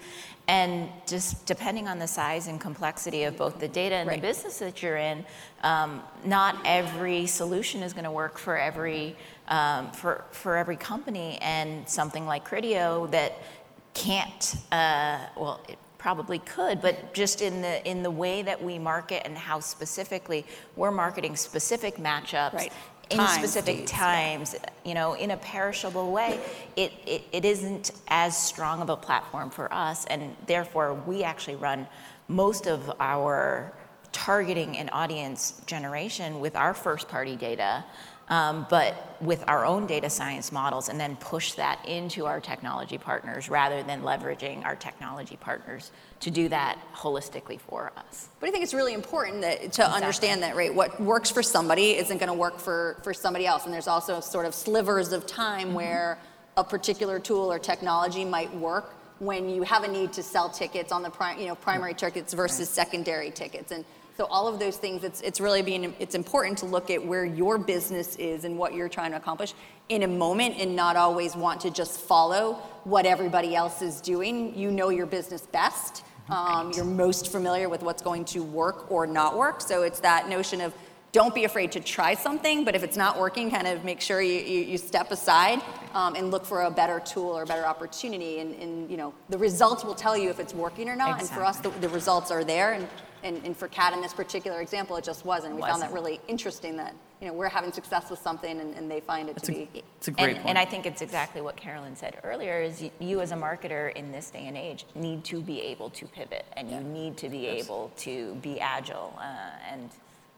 [0.47, 4.21] And just depending on the size and complexity of both the data and Right.
[4.21, 5.25] the business that you're in,
[5.63, 9.15] um, not every solution is going to work for every,
[9.47, 11.37] um, for, for every company.
[11.41, 13.33] And something like Criteo that
[13.93, 18.77] can't, uh, well, it probably could, but just in the in the way that we
[18.77, 22.73] market and how specifically we're marketing specific matchups Right.
[23.09, 26.39] in Times, specific times, you know, in a perishable way,
[26.75, 31.55] it, it, it isn't as strong of a platform for us, and therefore we actually
[31.55, 31.87] run
[32.27, 33.73] most of our
[34.11, 37.83] targeting and audience generation with our first party data.
[38.27, 42.97] Um, but with our own data science models, and then push that into our technology
[42.97, 48.29] partners rather than leveraging our technology partners to do that holistically for us.
[48.39, 50.73] But I think it's really important that, to understand that, right?
[50.73, 53.65] What works for somebody isn't going to work for, for somebody else.
[53.65, 56.17] And there's also sort of slivers of time where
[56.57, 60.91] a particular tool or technology might work when you have a need to sell tickets
[60.91, 63.71] on the pri- you know, primary tickets versus secondary tickets.
[63.71, 63.85] And
[64.17, 67.25] so all of those things, it's, it's really being, it's important to look at where
[67.25, 69.53] your business is and what you're trying to accomplish
[69.89, 72.53] in a moment and not always want to just follow
[72.85, 74.57] what everybody else is doing.
[74.57, 76.03] You know your business best.
[76.29, 79.61] Um, You're most familiar with what's going to work or not work.
[79.61, 80.73] So it's that notion of
[81.11, 84.21] don't be afraid to try something, but if it's not working, kind of make sure
[84.21, 85.61] you, you, you step aside
[85.93, 88.39] um, and look for a better tool or a better opportunity.
[88.39, 91.19] And, and you know the results will tell you if it's working or not.
[91.19, 92.73] And for us, the, the results are there.
[92.73, 92.87] And,
[93.25, 95.55] and, and for Kat in this particular example, it just wasn't.
[95.55, 98.89] We found that really interesting that you know we're having success with something and, and
[98.89, 99.83] they find it That's to a, be.
[99.97, 100.49] it's a great and, point.
[100.49, 103.91] and I think it's exactly what Carolyn said earlier is you, you as a marketer
[103.93, 107.29] in this day and age need to be able to pivot and you need to
[107.29, 109.89] be able to be agile uh, and,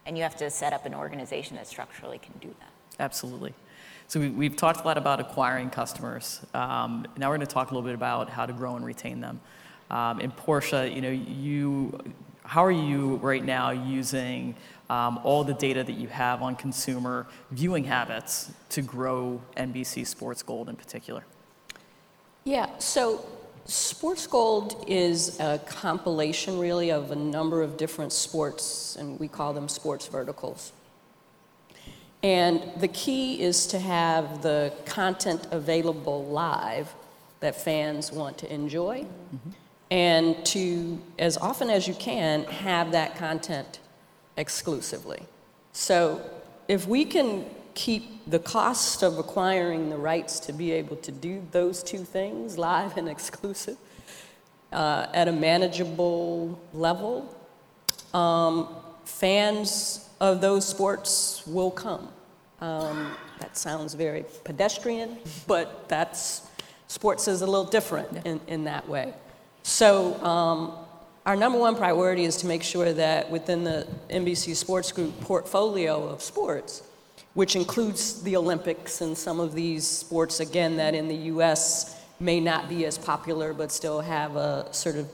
[0.06, 2.70] and you have to set up an organization that structurally can do that.
[3.00, 3.52] Absolutely.
[4.06, 6.40] So we, we've talked a lot about acquiring customers.
[6.54, 9.20] Um, now we're going to talk a little bit about how to grow and retain
[9.20, 9.40] them.
[9.90, 11.98] Um, and Portia, you know, you,
[12.48, 14.54] how are you right now using
[14.88, 20.42] um, all the data that you have on consumer viewing habits to grow NBC Sports
[20.42, 21.24] Gold in particular?
[22.44, 23.22] Yeah, so
[23.66, 29.52] Sports Gold is a compilation really of a number of different sports, and we call
[29.52, 30.72] them sports verticals.
[32.22, 36.94] And the key is to have the content available live
[37.40, 39.04] that fans want to enjoy,
[39.90, 43.80] and to, as often as you can, have that content
[44.36, 45.22] exclusively.
[45.72, 46.20] So
[46.66, 51.46] if we can keep the cost of acquiring the rights to be able to do
[51.52, 53.76] those two things, live and exclusive,
[54.72, 57.34] uh, at a manageable level,
[58.12, 58.68] um,
[59.04, 62.08] fans of those sports will come.
[62.60, 66.42] Um, that sounds very pedestrian, but that's
[66.88, 69.14] sports is a little different in, in that way.
[69.68, 70.72] So um,
[71.26, 76.08] our number one priority is to make sure that within the NBC Sports Group portfolio
[76.08, 76.82] of sports,
[77.34, 82.40] which includes the Olympics and some of these sports, again, that in the US may
[82.40, 85.06] not be as popular but still have a sort of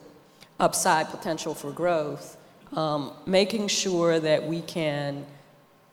[0.60, 2.36] upside potential for growth,
[2.74, 5.26] um, making sure that we can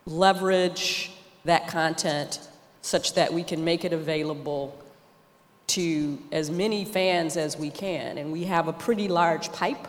[0.05, 1.11] leverage
[1.45, 2.47] that content
[2.83, 4.80] such that we can make it available
[5.71, 8.17] to as many fans as we can.
[8.17, 9.87] And we have a pretty large pipe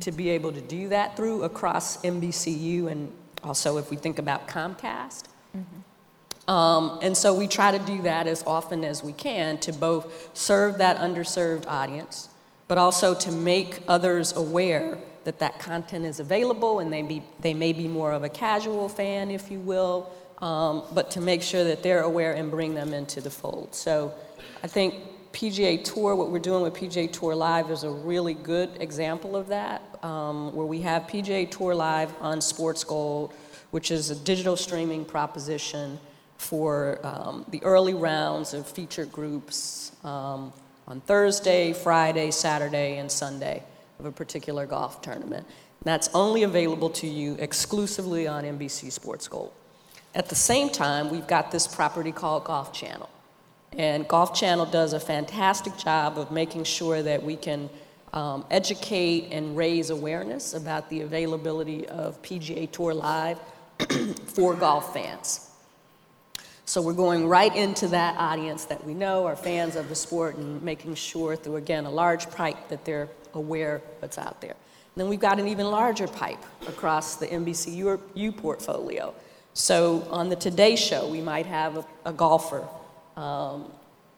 [0.00, 3.12] to be able to do that through across NBCU and
[3.42, 5.24] also if we think about Comcast.
[6.48, 10.30] Um, and so we try to do that as often as we can to both
[10.32, 12.28] serve that underserved audience,
[12.68, 17.52] but also to make others aware that that content is available and they, be, they
[17.52, 20.08] may be more of a casual fan, if you will,
[20.38, 23.74] um, but to make sure that they're aware and bring them into the fold.
[23.74, 24.14] So
[24.62, 24.94] I think
[25.36, 29.48] PGA Tour, what we're doing with PGA Tour Live is a really good example of
[29.48, 33.34] that, um, where we have PGA Tour Live on Sports Gold,
[33.70, 36.00] which is a digital streaming proposition
[36.38, 40.54] for um, the early rounds of featured groups um,
[40.88, 43.62] on Thursday, Friday, Saturday, and Sunday
[43.98, 45.46] of a particular golf tournament.
[45.84, 49.52] That's only available to you exclusively on NBC Sports Gold.
[50.14, 53.10] At the same time, we've got this property called Golf Channel.
[53.76, 57.68] And Golf Channel does a fantastic job of making sure that we can
[58.14, 63.38] um, educate and raise awareness about the availability of PGA Tour Live
[64.26, 65.50] for golf fans.
[66.64, 70.36] So we're going right into that audience that we know are fans of the sport
[70.36, 74.50] and making sure through, again, a large pipe that they're aware what's out there.
[74.50, 79.14] And then we've got an even larger pipe across the NBCU portfolio.
[79.52, 82.66] So on the Today Show, we might have a, a golfer
[83.16, 83.70] um,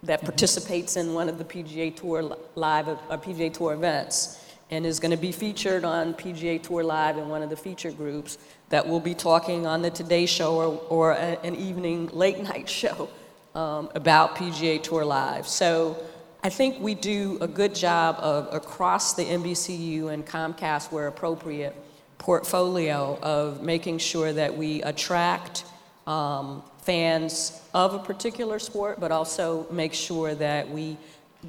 [0.03, 4.85] that participates in one of the PGA Tour live, or uh, PGA Tour events, and
[4.85, 8.39] is going to be featured on PGA Tour Live in one of the feature groups
[8.69, 12.69] that will be talking on the Today Show or, or a, an evening late night
[12.69, 13.09] show
[13.55, 15.49] um, about PGA Tour Live.
[15.49, 15.97] So
[16.43, 21.75] I think we do a good job of across the NBCU and Comcast where appropriate
[22.19, 25.65] portfolio of making sure that we attract
[26.07, 30.97] um, fans of a particular sport, but also make sure that we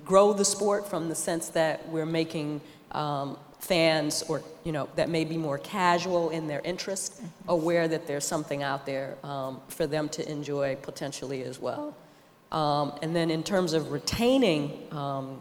[0.04, 2.60] grow the sport from the sense that we're making
[2.92, 7.50] um, fans or you know that may be more casual in their interest mm-hmm.
[7.50, 11.96] aware that there's something out there um, for them to enjoy potentially as well.
[12.52, 15.40] Um, and then in terms of retaining um,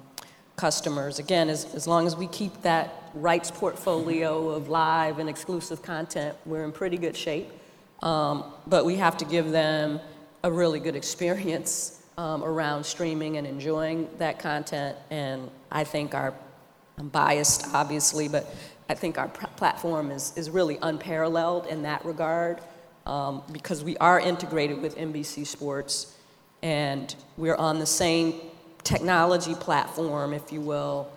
[0.54, 5.82] customers again as, as long as we keep that rights portfolio of live and exclusive
[5.82, 7.48] content we're in pretty good shape
[8.02, 10.00] um, but we have to give them
[10.44, 14.96] a really good experience um, around streaming and enjoying that content.
[15.11, 16.34] And I think our,
[16.96, 18.52] I'm biased obviously, but
[18.88, 22.61] I think our pr- platform is, is really unparalleled in that regard
[23.06, 26.14] um, because we are integrated with NBC Sports
[26.62, 28.34] and we're on the same
[28.82, 31.08] technology platform, if you will,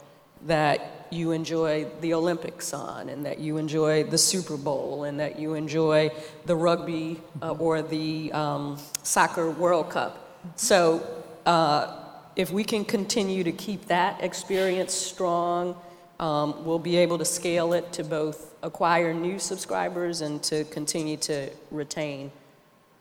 [0.46, 5.40] that you enjoy the Olympics on, and that you enjoy the Super Bowl, and that
[5.40, 6.12] you enjoy
[6.46, 10.40] the rugby uh, or the um, soccer World Cup.
[10.56, 11.06] So,
[11.46, 11.98] uh,
[12.36, 15.76] if we can continue to keep that experience strong,
[16.20, 21.18] um, we'll be able to scale it to both acquire new subscribers and to continue
[21.18, 22.32] to retain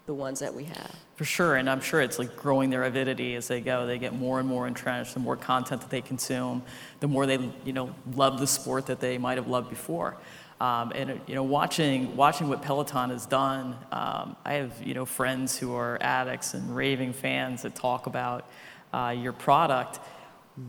[0.07, 0.97] the ones that we have.
[1.21, 3.87] For sure, and I'm sure it's like growing their avidity as they go.
[3.87, 5.13] They get more and more entrenched.
[5.13, 6.63] The more content that they consume,
[7.01, 10.17] the more they, you know, love the sport that they might have loved before.
[10.63, 15.05] Um, and you know, watching watching what Peloton has done, um, I have you know
[15.05, 18.49] friends who are addicts and raving fans that talk about
[18.95, 20.01] uh, your product.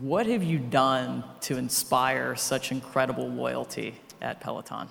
[0.00, 4.88] What have you done to inspire such incredible loyalty at Peloton?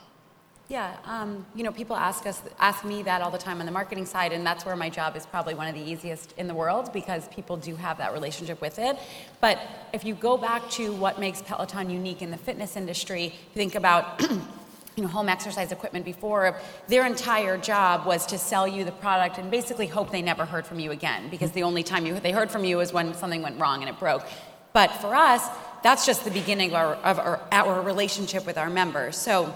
[0.71, 3.73] Yeah, um, you know, people ask us, ask me that all the time on the
[3.73, 6.53] marketing side, and that's where my job is probably one of the easiest in the
[6.53, 8.97] world because people do have that relationship with it.
[9.41, 9.60] But
[9.91, 14.21] if you go back to what makes Peloton unique in the fitness industry, think about.
[14.97, 16.57] you know, home exercise equipment before,
[16.89, 20.67] their entire job was to sell you the product and basically hope they never heard
[20.67, 23.41] from you again because the only time you, they heard from you was when something
[23.41, 24.25] went wrong and it broke.
[24.73, 25.47] But for us,
[25.81, 29.15] that's just the beginning of our, of our, our relationship with our members.
[29.15, 29.53] So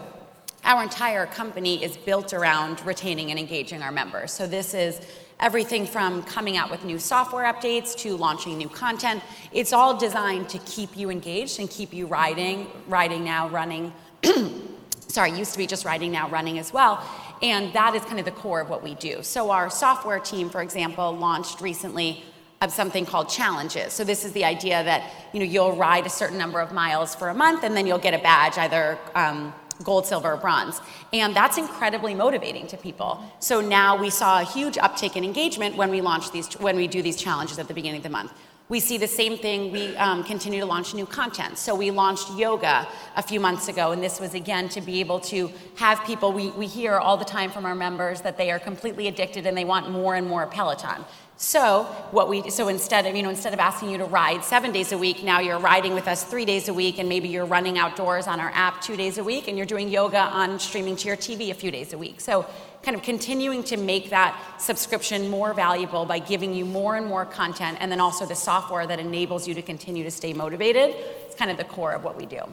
[0.66, 4.32] our entire company is built around retaining and engaging our members.
[4.32, 5.00] So this is
[5.40, 9.22] everything from coming out with new software updates to launching new content.
[9.52, 13.94] It's all designed to keep you engaged and keep you riding, riding now, running.
[15.08, 17.08] Sorry, used to be just riding now, running as well.
[17.44, 19.22] And that is kind of the core of what we do.
[19.22, 22.24] So our software team, for example, launched recently
[22.62, 23.94] of something called challenges.
[23.94, 27.14] So this is the idea that you know you'll ride a certain number of miles
[27.14, 30.82] for a month, and then you'll get a badge, either um, gold, silver, or bronze.
[31.14, 33.24] And that's incredibly motivating to people.
[33.40, 36.88] So now we saw a huge uptick in engagement when we launch these, when we
[36.88, 38.34] do these challenges at the beginning of the month.
[38.68, 39.72] We see the same thing.
[39.72, 41.60] We um, continue to launch new content.
[41.60, 45.20] So we launched yoga a few months ago, and this was again to be able
[45.22, 46.34] to have people.
[46.34, 49.56] We, we hear all the time from our members that they are completely addicted and
[49.56, 51.06] they want more and more Peloton.
[51.38, 54.72] So what we so instead of you know instead of asking you to ride seven
[54.72, 57.46] days a week, now you're riding with us three days a week, and maybe you're
[57.46, 60.96] running outdoors on our app two days a week, and you're doing yoga on streaming
[60.96, 62.22] to your TV a few days a week.
[62.22, 62.46] So
[62.84, 67.26] kind of continuing to make that subscription more valuable by giving you more and more
[67.26, 70.96] content, and then also the software that enables you to continue to stay motivated.
[71.26, 72.36] It's kind of the core of what we do.
[72.36, 72.44] You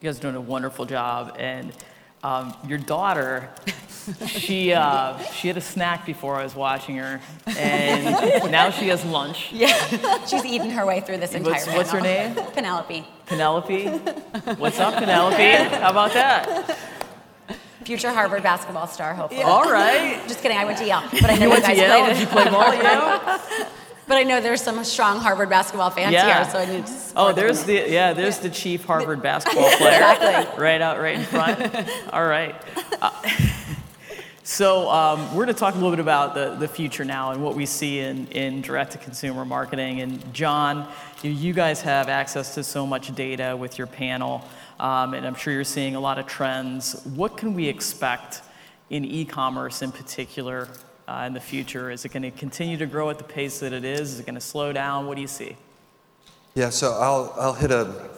[0.00, 1.72] guys are doing a wonderful job, and
[2.24, 3.50] um, your daughter,
[4.26, 7.20] she, uh, she had a snack before I was watching her,
[7.58, 9.52] and now she has lunch.
[9.64, 12.34] Yeah, she's eaten her way through this entire What's, what's her name?
[12.54, 13.06] Penelope.
[13.26, 13.86] Penelope?
[14.56, 15.76] What's up, Penelope?
[15.76, 16.76] How about that?
[17.84, 19.42] Future Harvard basketball star, hopefully.
[19.42, 20.20] All right.
[20.26, 22.04] Just kidding, I went to Yale, but I know you, you went guys to Yale?
[22.04, 23.68] played Did you play ball at Yale?
[24.06, 26.44] but I know there's some strong Harvard basketball fans Yeah.
[26.44, 26.92] here, so I need to.
[26.92, 27.44] Oh, support them.
[27.44, 30.62] there's the yeah, there's the chief Harvard basketball player, Exactly.
[30.62, 31.88] right out right in front.
[32.12, 32.54] All right.
[33.00, 33.10] Uh,
[34.46, 37.42] so um, we're going to talk a little bit about the, the future now and
[37.42, 40.02] what we see in, in direct-to-consumer marketing.
[40.02, 40.86] And John,
[41.22, 44.44] you, you guys have access to so much data with your panel,
[44.78, 47.00] um, and I'm sure you're seeing a lot of trends.
[47.14, 48.42] What can we expect
[48.90, 50.68] in e-commerce in particular
[51.08, 51.90] uh, in the future?
[51.90, 54.14] Is it going to continue to grow at the pace that it is?
[54.14, 55.06] Is it going to slow down?
[55.06, 55.56] What do you see?
[56.54, 58.10] Yeah, so I'll, I'll hit a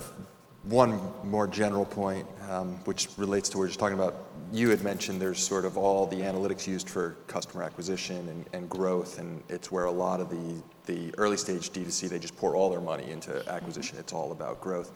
[0.64, 4.24] one more general point, um, which relates to what you're just talking about.
[4.53, 8.68] You had mentioned there's sort of all the analytics used for customer acquisition and, and
[8.68, 12.55] growth, and it's where a lot of the, the early stage D2C, they just pour
[12.55, 13.99] all their money into acquisition.
[13.99, 14.93] It's all about growth.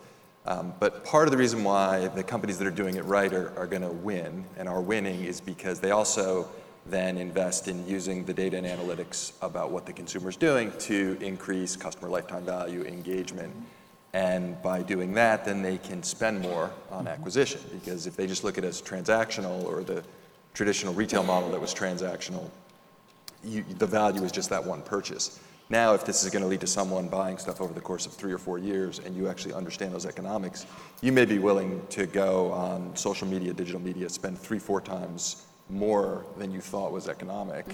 [0.47, 3.57] Um, but part of the reason why the companies that are doing it right are,
[3.59, 6.49] are going to win and are winning is because they also
[6.87, 11.19] then invest in using the data and analytics about what the consumer is doing to
[11.21, 13.55] increase customer lifetime value, engagement.
[14.13, 17.09] And by doing that, then they can spend more on mm-hmm.
[17.09, 20.03] acquisition because if they just look at it as transactional or the
[20.55, 22.51] traditional retail model that was transactional,
[23.45, 25.39] you, the value is just that one purchase.
[25.69, 28.13] Now, if this is going to lead to someone buying stuff over the course of
[28.13, 30.67] three or four years and you actually understand those economics,
[31.01, 35.47] you may be willing to go on social media, digital media, spend three, four times
[35.71, 37.65] more than you thought was economic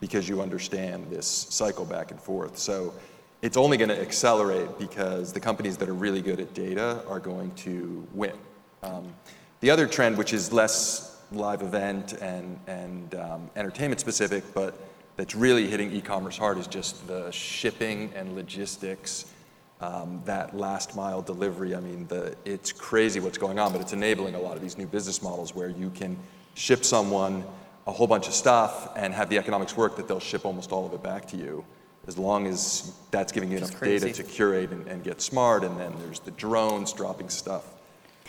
[0.00, 2.58] because you understand this cycle back and forth.
[2.58, 2.92] So
[3.42, 7.20] it's only going to accelerate because the companies that are really good at data are
[7.20, 8.32] going to win.
[8.82, 9.12] Um,
[9.60, 14.78] the other trend, which is less live event and, and um, entertainment specific, but
[15.16, 19.32] that's really hitting e-commerce hard is just the shipping and logistics,
[19.80, 21.74] um, that last mile delivery.
[21.74, 24.76] I mean, the, it's crazy what's going on, but it's enabling a lot of these
[24.76, 26.16] new business models where you can
[26.56, 27.44] ship someone
[27.86, 30.86] a whole bunch of stuff and have the economics work that they'll ship almost all
[30.86, 31.64] of it back to you
[32.08, 35.64] as long as that's giving you enough data to curate and, and get smart.
[35.64, 37.64] And then there's the drones dropping stuff,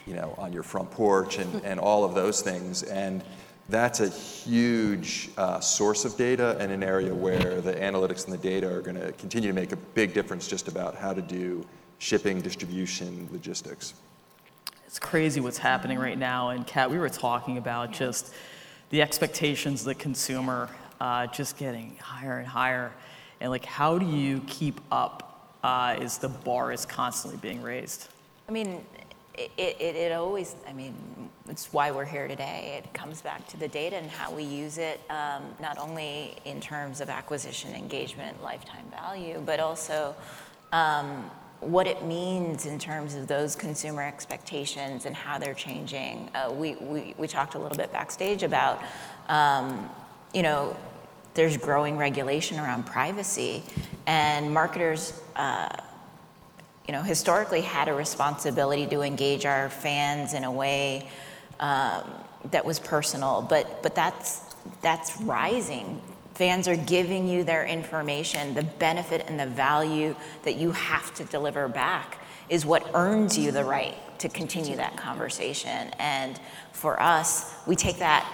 [0.06, 2.84] you know, on your front porch and, and all of those things.
[2.84, 3.24] And
[3.70, 8.38] that's a huge uh, source of data and an area where the analytics and the
[8.38, 11.66] data are going to continue to make a big difference just about how to do
[12.00, 13.94] shipping, distribution, logistics.
[14.98, 16.50] It's crazy what's happening right now.
[16.50, 18.34] And Kat, we were talking about just
[18.90, 22.92] the expectations of the consumer uh, just getting higher and higher.
[23.40, 28.08] And like, how do you keep up uh, as the bar is constantly being raised?
[28.50, 28.84] I mean,
[29.36, 30.96] it, it, it always, I mean,
[31.48, 32.82] it's why we're here today.
[32.84, 36.60] It comes back to the data and how we use it, um, not only in
[36.60, 40.16] terms of acquisition, engagement, lifetime value, but also
[40.72, 41.30] um,
[41.60, 46.30] what it means in terms of those consumer expectations and how they're changing.
[46.36, 48.82] Uh, we, we, we talked a little bit backstage about,
[49.28, 49.90] um,
[50.34, 50.76] you know,
[51.34, 53.64] there's growing regulation around privacy,
[54.08, 55.70] and marketers uh,
[56.88, 61.08] you know, historically had a responsibility to engage our fans in a way
[61.60, 62.04] um,
[62.52, 66.02] that was personal, but but that's that's rising.
[66.38, 68.54] Fans are giving you their information.
[68.54, 73.52] The benefit and the value that you have to deliver back is what earns you
[73.52, 75.90] the right to continue that conversation.
[75.98, 76.40] And
[76.74, 78.32] for us, we take that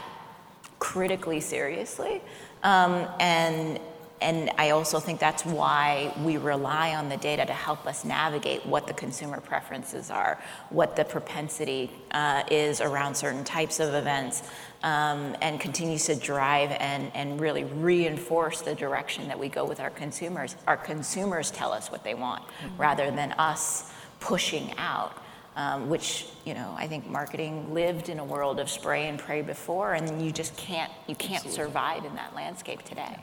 [0.80, 2.22] critically seriously.
[2.62, 3.80] Um, and
[4.24, 8.66] and I also think that's why we rely on the data to help us navigate
[8.66, 14.44] what the consumer preferences are, what the propensity uh, is around certain types of events,
[14.82, 19.82] um, and continues to drive and, and really reinforce the direction that we go with
[19.82, 20.56] our consumers.
[20.68, 22.44] Our consumers tell us what they want
[22.78, 25.18] rather than us pushing out.
[25.56, 29.44] Um, which you know, I think marketing lived in a world of spray and pray
[29.44, 33.20] before, and you just can't you can't survive in that landscape today.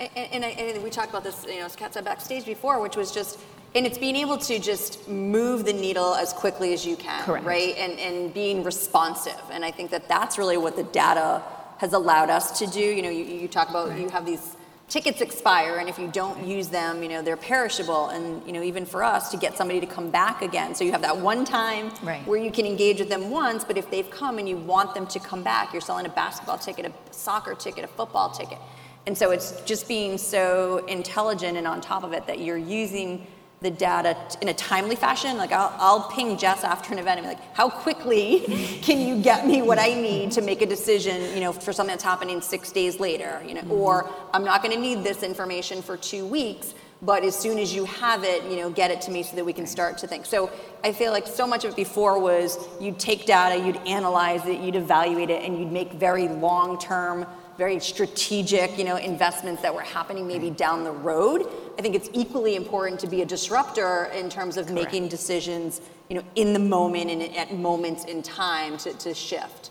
[0.00, 2.80] And, and, I, and we talked about this, you know, as Kat said backstage before,
[2.80, 3.38] which was just,
[3.74, 7.44] and it's being able to just move the needle as quickly as you can, Correct.
[7.44, 7.76] right?
[7.76, 9.40] And, and being responsive.
[9.50, 11.42] And I think that that's really what the data
[11.78, 12.80] has allowed us to do.
[12.80, 14.56] You know, you, you talk about you have these
[14.88, 18.08] tickets expire, and if you don't use them, you know, they're perishable.
[18.10, 20.74] And, you know, even for us to get somebody to come back again.
[20.74, 22.26] So you have that one time Right.
[22.26, 25.06] where you can engage with them once, but if they've come and you want them
[25.06, 28.58] to come back, you're selling a basketball ticket, a soccer ticket, a football ticket.
[29.06, 33.26] And so it's just being so intelligent and on top of it that you're using
[33.62, 35.36] the data in a timely fashion.
[35.36, 38.40] Like I'll, I'll ping Jess after an event and be like, how quickly
[38.82, 41.92] can you get me what I need to make a decision, you know, for something
[41.92, 44.36] that's happening six days later, you know, or mm-hmm.
[44.36, 46.74] I'm not going to need this information for two weeks.
[47.04, 49.44] But as soon as you have it, you know, get it to me so that
[49.44, 50.24] we can start to think.
[50.24, 50.52] So
[50.84, 54.60] I feel like so much of it before was you'd take data, you'd analyze it,
[54.60, 57.26] you'd evaluate it, and you'd make very long-term
[57.56, 61.46] very strategic, you know, investments that were happening maybe down the road.
[61.78, 66.16] I think it's equally important to be a disruptor in terms of making decisions, you
[66.16, 69.70] know, in the moment and at moments in time to, to shift.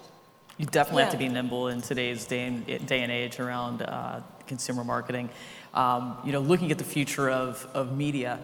[0.57, 4.21] You definitely have to be nimble in today's day and, day and age around uh,
[4.45, 5.29] consumer marketing.
[5.73, 8.39] Um, you know, looking at the future of, of media,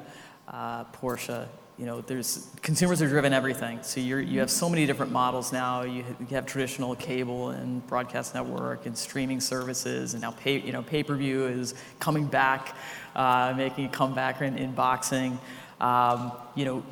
[0.47, 1.47] uh, Portia,
[1.77, 3.79] you know, there's consumers are driven everything.
[3.83, 5.83] So you're, you have so many different models now.
[5.83, 10.59] You, ha- you have traditional cable and broadcast network and streaming services, and now pay,
[10.59, 12.75] you know pay-per-view is coming back,
[13.15, 15.39] uh, making a comeback in, in boxing.
[15.79, 16.83] Um, you know,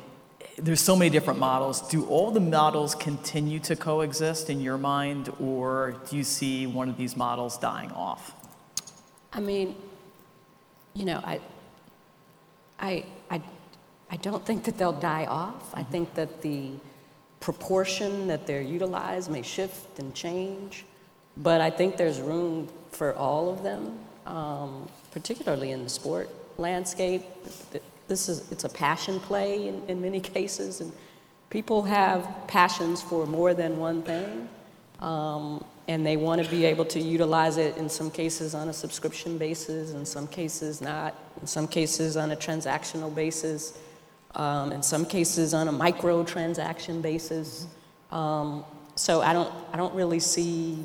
[0.56, 1.88] there's so many different models.
[1.88, 6.88] Do all the models continue to coexist in your mind, or do you see one
[6.88, 8.32] of these models dying off?
[9.32, 9.74] I mean,
[10.94, 11.40] you know, I,
[12.78, 13.04] I,
[14.10, 15.74] I, don't think that they'll die off.
[15.74, 16.70] I think that the
[17.40, 20.84] proportion that they're utilized may shift and change,
[21.36, 27.22] but I think there's room for all of them, um, particularly in the sport landscape.
[28.08, 30.92] This is, it's a passion play in, in many cases, and
[31.50, 34.48] people have passions for more than one thing.
[35.00, 38.72] Um, and they want to be able to utilize it in some cases on a
[38.72, 43.78] subscription basis, in some cases not, in some cases on a transactional basis,
[44.36, 47.66] um, in some cases on a micro transaction basis.
[48.10, 48.64] Um,
[48.94, 50.78] so I don't, I don't really see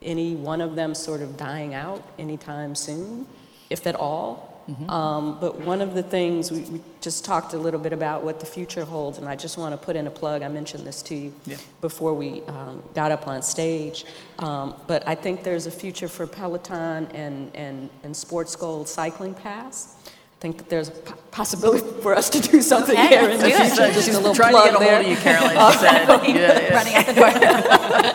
[0.00, 3.26] any one of them sort of dying out anytime soon,
[3.68, 4.46] if at all.
[4.90, 8.38] Um, but one of the things we, we just talked a little bit about what
[8.38, 10.42] the future holds, and I just want to put in a plug.
[10.42, 11.56] I mentioned this to you Yeah.
[11.80, 14.04] before we um, got up on stage.
[14.40, 19.32] Um, but I think there's a future for Peloton and, and, and Sports Gold Cycling
[19.32, 19.96] Pass.
[20.38, 20.92] I think that there's a
[21.32, 23.56] possibility for us to do something Okay, here in the do it.
[23.56, 23.92] future.
[23.92, 24.94] Just She's a little trying plug to get a there.
[25.02, 25.72] hold of you, Caroline.
[25.72, 26.74] She said, yeah, yeah.
[26.76, 27.14] Running out the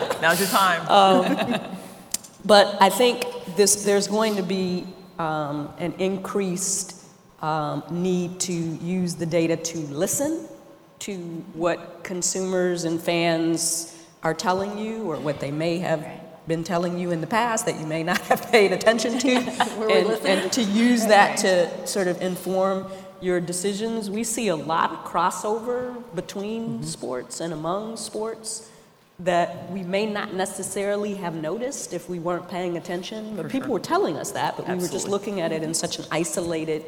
[0.08, 0.18] door.
[0.22, 1.76] Now's your time.
[2.46, 3.24] But I think
[3.56, 4.86] this, there's going to be
[5.18, 7.04] um, an increased
[7.42, 10.48] um, need to use the data to listen
[11.00, 11.16] to
[11.52, 16.06] what consumers and fans are telling you or what they may have
[16.46, 19.30] been telling you in the past that you may not have paid attention to,
[19.90, 22.86] and, and to use that to sort of inform
[23.20, 24.10] your decisions.
[24.10, 28.70] We see a lot of crossover between sports and among sports
[29.20, 33.36] that we may not necessarily have noticed if we weren't paying attention.
[33.36, 35.98] But people were telling us that, but we were just looking at it in such
[35.98, 36.84] an isolated,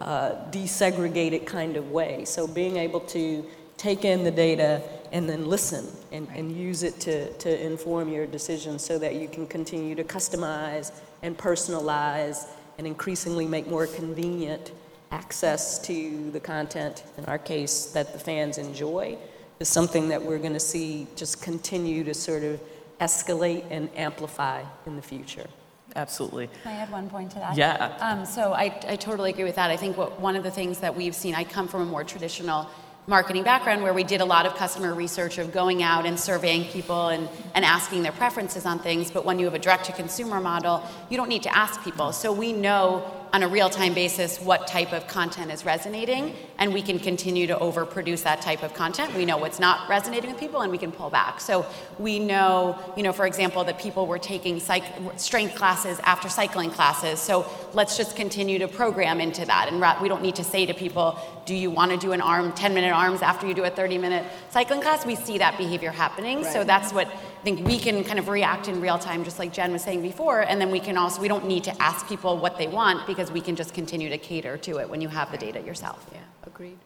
[0.00, 2.24] uh, desegregated kind of way.
[2.24, 3.44] So being able to
[3.76, 8.26] take in the data and then listen and, and use it to, to inform your
[8.26, 12.46] decisions so that you can continue to customize and personalize
[12.78, 14.72] and increasingly make more convenient
[15.10, 19.16] access to the content, in our case, that the fans enjoy,
[19.60, 22.60] is something that we're going to see just continue to sort of
[23.00, 25.46] escalate and amplify in the future.
[25.94, 26.50] Absolutely.
[26.62, 27.56] Can I add one point to that?
[27.56, 27.96] Yeah.
[28.00, 29.70] Um, so I, I totally agree with that.
[29.70, 32.04] I think what, one of the things that we've seen, I come from a more
[32.04, 32.68] traditional
[33.08, 36.64] marketing background where we did a lot of customer research of going out and surveying
[36.64, 39.12] people and, and asking their preferences on things.
[39.12, 42.12] But when you have a direct to consumer model, you don't need to ask people.
[42.12, 46.72] So we know on a real time basis what type of content is resonating, and
[46.72, 49.14] we can continue to overproduce that type of content.
[49.14, 51.40] We know what's not resonating with people, and we can pull back.
[51.40, 51.66] So
[51.98, 54.84] we know, you know, for example, that people were taking psych-
[55.16, 57.20] strength classes after cycling classes.
[57.20, 59.68] So let's just continue to program into that.
[59.70, 62.20] And ra- we don't need to say to people, do you want to do an
[62.20, 65.06] arm, 10 minute arms after you do a 30 minute cycling class?
[65.06, 66.44] We see that behavior happening.
[66.44, 67.08] So that's what
[67.46, 70.40] think we can kind of react in real time, just like Jen was saying before.
[70.40, 73.30] And then we can also, we don't need to ask people what they want because
[73.30, 76.04] we can just continue to cater to it when you have the data yourself.
[76.12, 76.76] Yeah, agreed.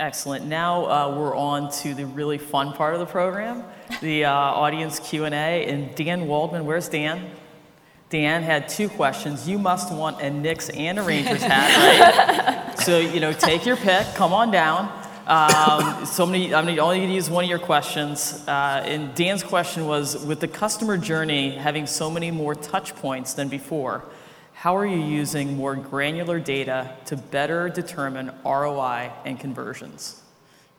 [0.00, 0.46] Excellent.
[0.46, 3.62] Now uh, we're on to the really fun part of the program,
[4.00, 5.30] the uh, audience Q&A.
[5.30, 7.30] And Dan Waldman, where's Dan?
[8.08, 9.46] Dan had two questions.
[9.46, 12.80] You must want a Knicks and a Rangers hat, right?
[12.86, 14.06] so, you know, take your pick.
[14.14, 15.03] Come on down.
[15.26, 18.46] Um, so many, I'm gonna- only going to use one of your questions.
[18.46, 23.32] Uh, and Dan's question was, with the customer journey having so many more touch points
[23.34, 24.04] than before,
[24.52, 30.20] how are you using more granular data to better determine ROI and conversions?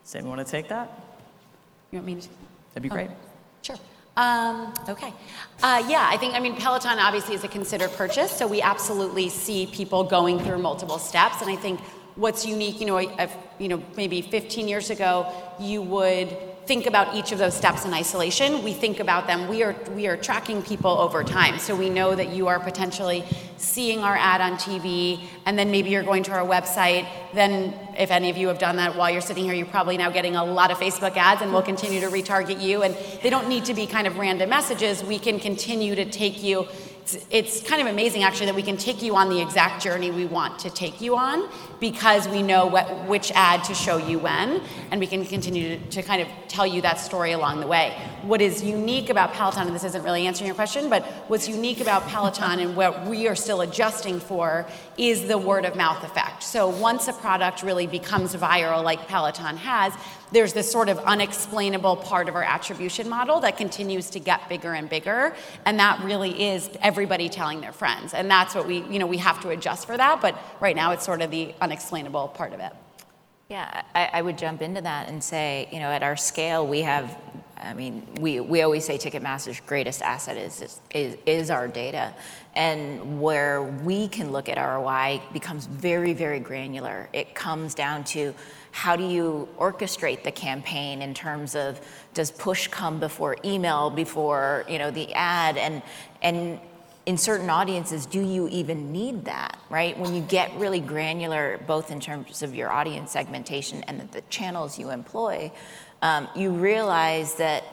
[0.04, 0.92] Does anyone want to take that?
[1.92, 2.30] You want me to?
[2.74, 3.10] That'd be great.
[3.62, 3.78] Sure.
[4.18, 5.12] Um, okay.
[5.62, 9.30] Uh, yeah, I think, I mean, Peloton obviously is a considered purchase, so we absolutely
[9.30, 11.42] see people going through multiple steps.
[11.42, 11.80] And I think
[12.16, 13.00] what's unique, you know,
[13.60, 16.30] you know, maybe 15 years ago, you would
[16.66, 18.64] think about each of those steps in isolation.
[18.64, 19.48] We think about them.
[19.48, 23.24] We are we are tracking people over time, so we know that you are potentially
[23.58, 27.08] seeing our ad on TV, and then maybe you're going to our website.
[27.34, 30.10] Then, if any of you have done that while you're sitting here, you're probably now
[30.10, 32.82] getting a lot of Facebook ads, and we'll continue to retarget you.
[32.82, 35.04] And they don't need to be kind of random messages.
[35.04, 36.68] We can continue to take you
[37.30, 40.26] it's kind of amazing actually that we can take you on the exact journey we
[40.26, 41.48] want to take you on
[41.80, 44.62] because we know what, which ad to show you when,
[44.92, 47.98] and we can continue to, to kind of tell you that story along the way.
[48.24, 51.82] What is unique about Peloton, and this isn't really answering your question, but what's unique
[51.82, 54.66] about Peloton and what we are still adjusting for
[54.98, 56.44] is the word of mouth effect.
[56.44, 59.94] So once a product really becomes viral, like Peloton has,
[60.32, 64.74] there's this sort of unexplainable part of our attribution model that continues to get bigger
[64.74, 69.00] and bigger and that really is everybody telling their friends and that's what we you
[69.00, 72.28] know we have to adjust for that but right now it's sort of the unexplainable
[72.30, 72.74] part of it
[73.50, 76.82] yeah I, I would jump into that and say you know at our scale we
[76.82, 77.18] have
[77.58, 82.14] I mean, we, we always say Ticketmaster's greatest asset is, is, is our data.
[82.56, 87.10] And where we can look at ROI becomes very, very granular.
[87.14, 88.34] It comes down to
[88.72, 91.80] how do you orchestrate the campaign in terms of
[92.14, 95.82] does push come before email, before you know the ad, and
[96.22, 96.60] and
[97.06, 99.98] in certain audiences, do you even need that, right?
[99.98, 104.22] When you get really granular, both in terms of your audience segmentation and the, the
[104.30, 105.52] channels you employ,
[106.02, 107.64] um, you realize that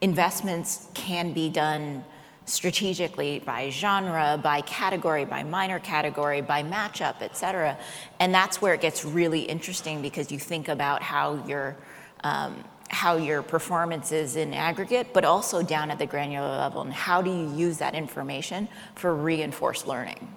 [0.00, 2.04] investments can be done
[2.44, 7.76] strategically by genre, by category, by minor category, by matchup, et cetera.
[8.20, 11.76] And that's where it gets really interesting because you think about how your
[12.22, 16.92] um, how your performance is in aggregate, but also down at the granular level, and
[16.92, 20.34] how do you use that information for reinforced learning?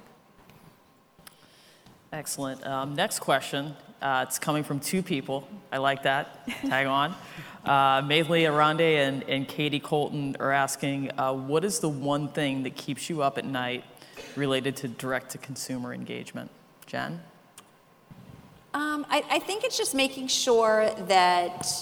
[2.11, 2.65] Excellent.
[2.65, 3.75] Um, next question.
[4.01, 5.47] Uh, it's coming from two people.
[5.71, 6.47] I like that.
[6.61, 7.15] Tag on.
[7.63, 12.63] Uh, Maithley Arande and, and Katie Colton are asking, uh, what is the one thing
[12.63, 13.83] that keeps you up at night
[14.35, 16.49] related to direct-to-consumer engagement?
[16.85, 17.21] Jen?
[18.73, 21.81] Um, I, I think it's just making sure that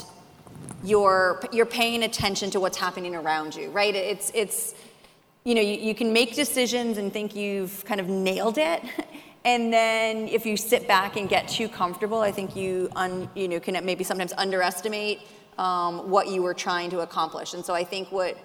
[0.83, 3.95] you're, you're paying attention to what's happening around you, right?
[3.95, 4.75] It's, it's
[5.43, 8.83] you know, you, you can make decisions and think you've kind of nailed it.
[9.47, 13.47] And then if you sit back and get too comfortable, I think you, un, you
[13.47, 15.21] know, can maybe sometimes underestimate
[15.57, 17.53] um, what you were trying to accomplish.
[17.53, 18.37] And so I think what,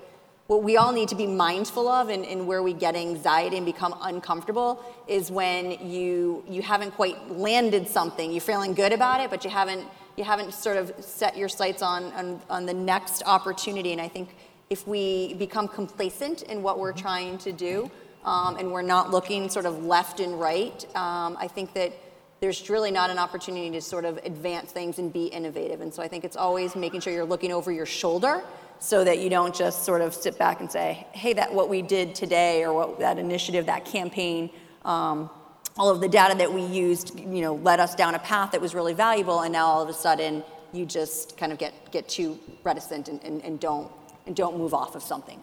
[0.47, 3.67] what we all need to be mindful of and, and, where we get anxiety and
[3.67, 8.31] become uncomfortable is when you, you haven't quite landed something.
[8.31, 9.85] You're feeling good about it, but you haven't,
[10.17, 13.93] you haven't sort of set your sights on, on, on the next opportunity.
[13.93, 14.37] And I think
[14.71, 17.91] if we become complacent in what we're trying to do
[18.25, 21.93] um, and we're not looking sort of left and right, um, I think that
[22.41, 25.81] there's really not an opportunity to sort of advance things and be innovative.
[25.81, 28.43] And so I think it's always making sure you're looking over your shoulder
[28.81, 31.83] so that you don't just sort of sit back and say, hey, that what we
[31.83, 34.51] did today or what that initiative, that campaign,
[34.85, 35.31] um,
[35.79, 38.61] all of the data that we used, you know, led us down a path that
[38.61, 40.43] was really valuable, and now all of a sudden
[40.73, 43.91] you just kind of get, get too reticent and, and, and don't,
[44.27, 45.43] and don't move off of something.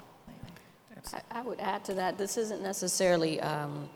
[1.13, 3.89] I, I would add to that, this isn't necessarily um,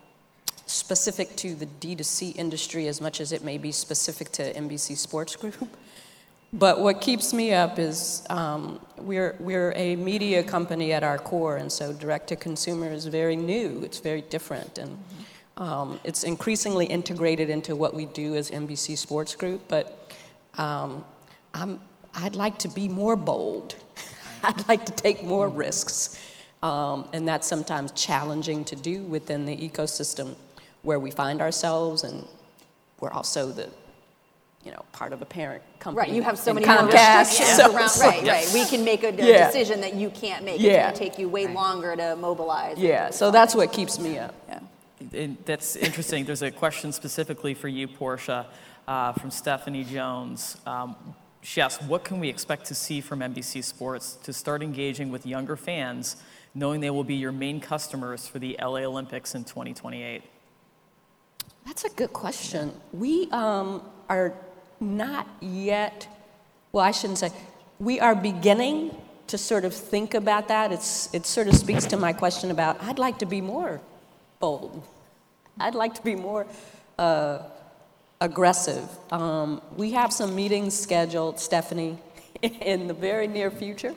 [0.66, 5.36] specific to the D2C industry as much as it may be specific to NBC Sports
[5.36, 5.68] Group.
[6.54, 11.58] But what keeps me up is um, we're, we're a media company at our core,
[11.58, 14.98] and so direct to consumer is very new, it's very different, and
[15.58, 19.62] um, it's increasingly integrated into what we do as NBC Sports Group.
[19.68, 20.12] But
[20.58, 21.04] um,
[21.54, 21.80] I'm,
[22.16, 23.76] I'd like to be more bold,
[24.44, 26.20] I'd like to take more risks.
[26.62, 30.36] Um, and that's sometimes challenging to do within the ecosystem
[30.82, 32.26] where we find ourselves, and
[33.02, 33.70] we're also the
[34.64, 36.08] you know, part of a parent company.
[36.08, 38.52] Right, you have so many Comcast, restrictions so, around, so, right, right.
[38.54, 39.48] We can make a, a Yeah.
[39.48, 40.56] decision that you can't make.
[40.56, 40.86] It's Yeah.
[40.86, 42.78] gonna take you way longer to mobilize.
[42.78, 44.34] Yeah, so that's what keeps me up.
[44.48, 44.60] Yeah.
[45.46, 46.26] That's interesting.
[46.26, 48.48] There's a question specifically for you, Portia,
[48.88, 50.58] uh, from Stephanie Jones.
[50.66, 50.96] Um,
[51.42, 55.26] she asks, what can we expect to see from NBC Sports to start engaging with
[55.26, 56.16] younger fans,
[56.56, 60.24] knowing they will be your main customers for the LA Olympics in 2028?
[61.66, 62.74] That's a good question.
[62.92, 64.34] We um, are
[64.80, 66.08] not yet,
[66.72, 67.30] well, I shouldn't say,
[67.80, 68.96] we are beginning
[69.28, 70.72] to sort of think about that.
[70.72, 73.82] It's, it sort of speaks to my question about I'd like to be more
[74.40, 74.84] bold.
[75.60, 76.48] I'd like to be more
[76.98, 77.40] uh,
[78.20, 78.88] aggressive.
[79.12, 81.98] Um, we have some meetings scheduled, Stephanie,
[82.42, 83.94] in the very near future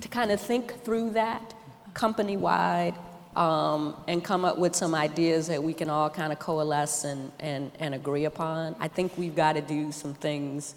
[0.00, 1.54] to kind of think through that
[1.94, 2.94] company wide
[3.36, 7.32] um, and come up with some ideas that we can all kind of coalesce and,
[7.40, 8.76] and, and agree upon.
[8.78, 10.74] I think we've got to do some things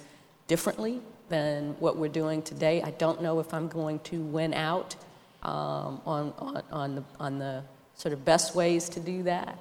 [0.47, 2.81] differently than what we're doing today.
[2.81, 4.95] I don't know if I'm going to win out
[5.43, 7.63] um, on, on, on, the, on the
[7.95, 9.57] sort of best ways to do that.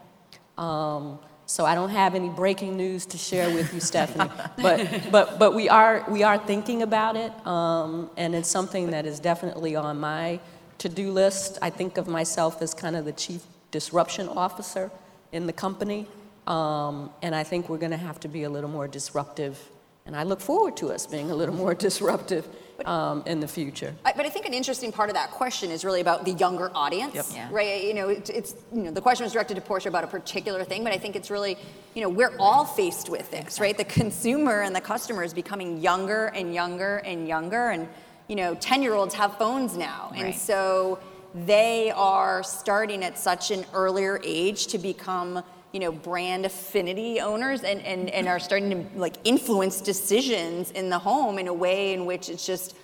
[0.60, 4.30] Um, so I don't have any breaking news to share with you, Stephanie.
[4.62, 9.04] But, but, but we, are, we are thinking about it, um, and it's something that
[9.04, 10.38] is definitely on my
[10.78, 11.58] to-do list.
[11.60, 13.42] I think of myself as kind of the chief
[13.72, 14.92] disruption officer
[15.32, 16.06] in the company.
[16.46, 19.58] Um, and I think we're going to have to be a little more disruptive.
[20.06, 22.46] And I look forward to us being a little more disruptive
[22.86, 23.94] um, in the future.
[24.04, 26.70] I, but I think an interesting part of that question is really about the younger
[26.74, 27.26] audience, Yep.
[27.34, 27.48] Yeah.
[27.50, 27.84] right?
[27.84, 30.64] You know, it, it's you know the question was directed to Portia about a particular
[30.64, 31.56] thing, but I think it's really
[31.94, 33.76] you know we're all faced with this, right?
[33.76, 37.88] The consumer and the customer is becoming younger and younger and younger, and
[38.28, 40.98] you know, ten year olds have phones now, and so
[41.34, 45.42] they are starting at such an earlier age to become
[45.72, 50.90] you know brand affinity owners and, and, and are starting to like influence decisions in
[50.90, 52.76] the home in a way in which it's just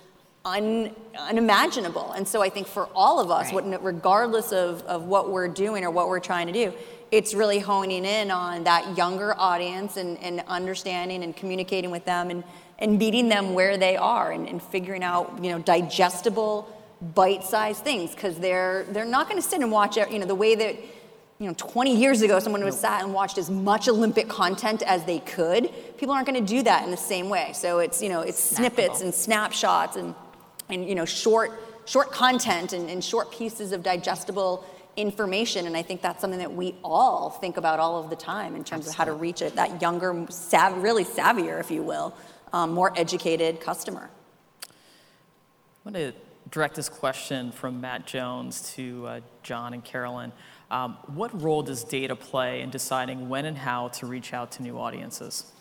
[0.45, 3.65] un, unimaginable and so i think for all of us Right.
[3.65, 6.73] what, regardless of, of what we're doing or what we're trying to do
[7.11, 12.29] it's really honing in on that younger audience and, and understanding and communicating with them
[12.29, 12.43] and,
[12.79, 16.67] and meeting them where they are and, and figuring out you know digestible
[17.13, 20.33] bite-sized things because they're they're not going to sit and watch it you know the
[20.35, 20.75] way that
[21.39, 24.81] you know 20 years ago someone would have sat and watched as much olympic content
[24.83, 28.01] as they could people aren't going to do that in the same way so it's
[28.01, 29.03] you know it's snippets Snackable.
[29.03, 30.15] and snapshots and
[30.69, 31.51] and you know short
[31.85, 34.65] short content and, and short pieces of digestible
[34.95, 38.55] information and i think that's something that we all think about all of the time
[38.55, 42.15] in terms of how to reach it that younger sav- really savvier if you will
[42.53, 44.09] um, more educated customer
[45.85, 46.17] I'm going to
[46.49, 50.33] direct this question from Matt Jones to uh, John and Carolyn.
[50.69, 54.63] Um, what role does data play in deciding when and how to reach out to
[54.63, 55.51] new audiences?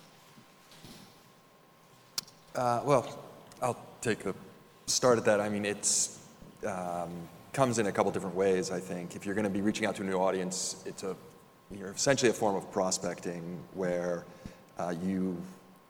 [2.55, 3.19] Uh, well,
[3.63, 4.35] I'll take a
[4.87, 5.41] start at that.
[5.41, 6.19] I mean, it's
[6.67, 7.11] um,
[7.53, 8.71] comes in a couple different ways.
[8.71, 11.15] I think if you're going to be reaching out to a new audience, it's a
[11.71, 14.25] you're essentially a form of prospecting where
[14.79, 15.37] uh, you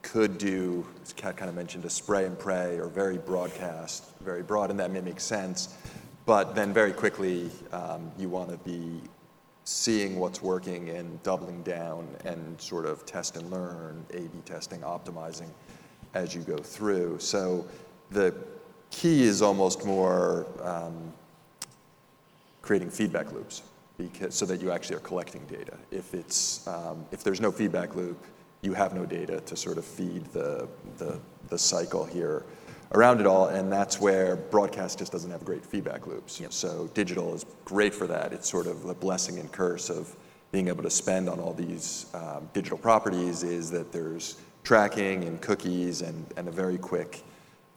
[0.01, 4.41] could do, as Kat kind of mentioned, a spray and pray or very broadcast, very
[4.41, 5.75] broad, and that may make sense.
[6.27, 8.99] But then very quickly, um, you want to be
[9.63, 15.47] seeing what's working and doubling down and sort of test and learn, A/B testing, optimizing
[16.13, 17.19] as you go through.
[17.19, 17.65] So
[18.11, 18.35] the
[18.91, 21.13] key is almost more um,
[22.61, 23.63] creating feedback loops
[23.97, 25.77] because, so that you actually are collecting data.
[25.91, 28.21] If, it's, um, if there's no feedback loop,
[28.61, 30.67] you have no data to sort of feed the,
[30.97, 32.43] the, the cycle here
[32.93, 36.41] around it all, and that's where broadcast just doesn't have great feedback loops.
[36.49, 38.33] So digital is great for that.
[38.33, 40.15] It's sort of the blessing and curse of
[40.51, 45.41] being able to spend on all these um, digital properties is that there's tracking and
[45.41, 47.23] cookies and, and a very quick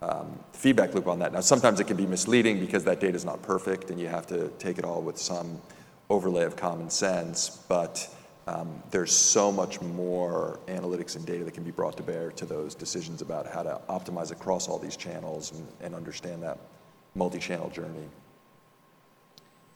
[0.01, 1.33] um, feedback loop on that.
[1.33, 4.25] Now, sometimes it can be misleading because that data is not perfect and you have
[4.27, 5.61] to take it all with some
[6.09, 8.07] overlay of common sense, but
[8.89, 12.75] there's so much more analytics and data that can be brought to bear to those
[12.75, 16.57] decisions about how to optimize across all these channels and, and understand that
[17.15, 18.07] multi-channel journey.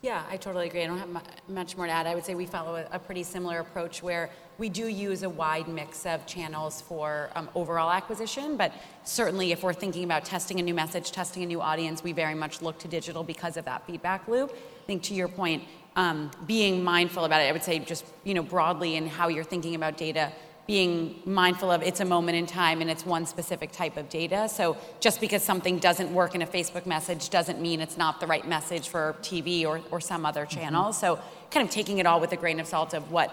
[0.02, 0.84] Yeah, I totally agree.
[0.84, 2.06] I don't have much more to add.
[2.06, 5.30] I would say we follow a, a pretty similar approach where we do use a
[5.30, 8.72] wide mix of channels for um, overall acquisition, but
[9.04, 12.36] certainly if we're thinking about testing a new message, testing a new audience, we very
[12.36, 14.52] much look to digital because of that feedback loop.
[14.52, 15.64] I think to your point,
[15.96, 19.44] um, being mindful about it, I would say just you know broadly in how you're
[19.44, 20.32] thinking about data,
[20.68, 24.50] being mindful of it's a moment in time and it's one specific type of data.
[24.50, 28.28] So just because something doesn't work in a Facebook message doesn't mean it's not the
[28.28, 30.92] right message for TV or, or some other channel.
[30.92, 31.20] So
[31.52, 33.32] kind of taking it all with a grain of salt of what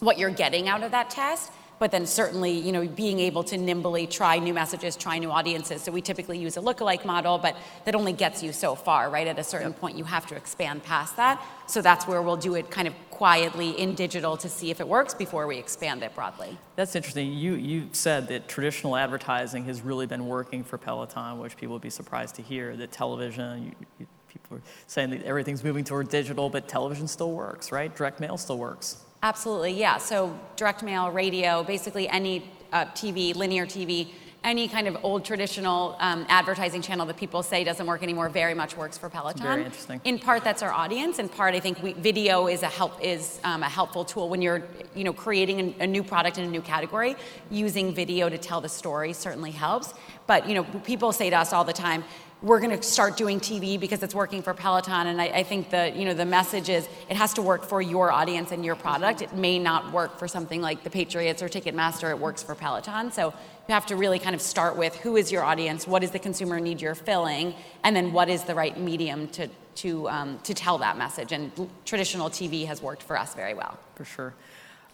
[0.00, 3.56] what you're getting out of that test but then certainly you know being able to
[3.56, 7.56] nimbly try new messages try new audiences so we typically use a lookalike model but
[7.84, 10.82] that only gets you so far right at a certain point you have to expand
[10.82, 14.70] past that so that's where we'll do it kind of quietly in digital to see
[14.70, 17.32] if it works before we expand it broadly That's interesting.
[17.32, 21.82] You, you said that traditional advertising has really been working for Peloton, which people would
[21.82, 22.76] be surprised to hear.
[22.76, 27.32] That television, you, you, people are saying that everything's moving toward digital, but television still
[27.32, 27.94] works, right?
[27.94, 29.04] Direct mail still works.
[29.24, 29.96] Absolutely, yeah.
[29.96, 32.44] So direct mail, radio, basically any
[32.74, 34.08] uh, TV, linear TV,
[34.44, 38.52] any kind of old traditional um, advertising channel that people say doesn't work anymore very
[38.52, 39.42] much works for Peloton.
[39.42, 39.98] Very interesting.
[40.04, 41.18] In part, that's our audience.
[41.18, 44.42] In part, I think we, video is a help is um, a helpful tool when
[44.42, 44.62] you're
[44.94, 47.16] you know creating a, a new product in a new category.
[47.50, 49.94] Using video to tell the story certainly helps.
[50.26, 52.04] But you know, people say to us all the time,
[52.44, 55.06] we're going to start doing TV because it's working for Peloton.
[55.06, 57.80] And I, I think the you know the message is it has to work for
[57.80, 59.22] your audience and your product.
[59.22, 62.10] It may not work for something like the Patriots or Ticketmaster.
[62.10, 63.10] It works for Peloton.
[63.10, 63.28] So
[63.66, 66.18] you have to really kind of start with who is your audience, what is the
[66.18, 70.52] consumer need you're filling, and then what is the right medium to to um, to
[70.52, 71.32] tell that message.
[71.32, 71.50] And
[71.86, 73.78] traditional TV has worked for us very well.
[73.94, 74.34] For sure.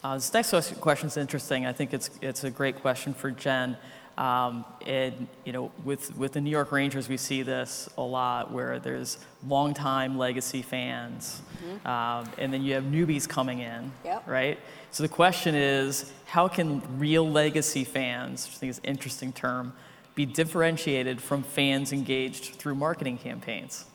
[0.03, 1.67] Uh, this next question is interesting.
[1.67, 3.77] I think it's, it's a great question for Jen.
[4.19, 8.53] Um, and you know, with with the New York Rangers, we see this a lot,
[8.53, 11.87] where there's longtime legacy fans, mm-hmm.
[11.87, 14.27] um, and then you have newbies coming in, yep.
[14.27, 14.59] right?
[14.91, 19.33] So the question is, how can real legacy fans, which I think is an interesting
[19.33, 19.73] term,
[20.15, 23.87] be differentiated from fans engaged through marketing campaigns?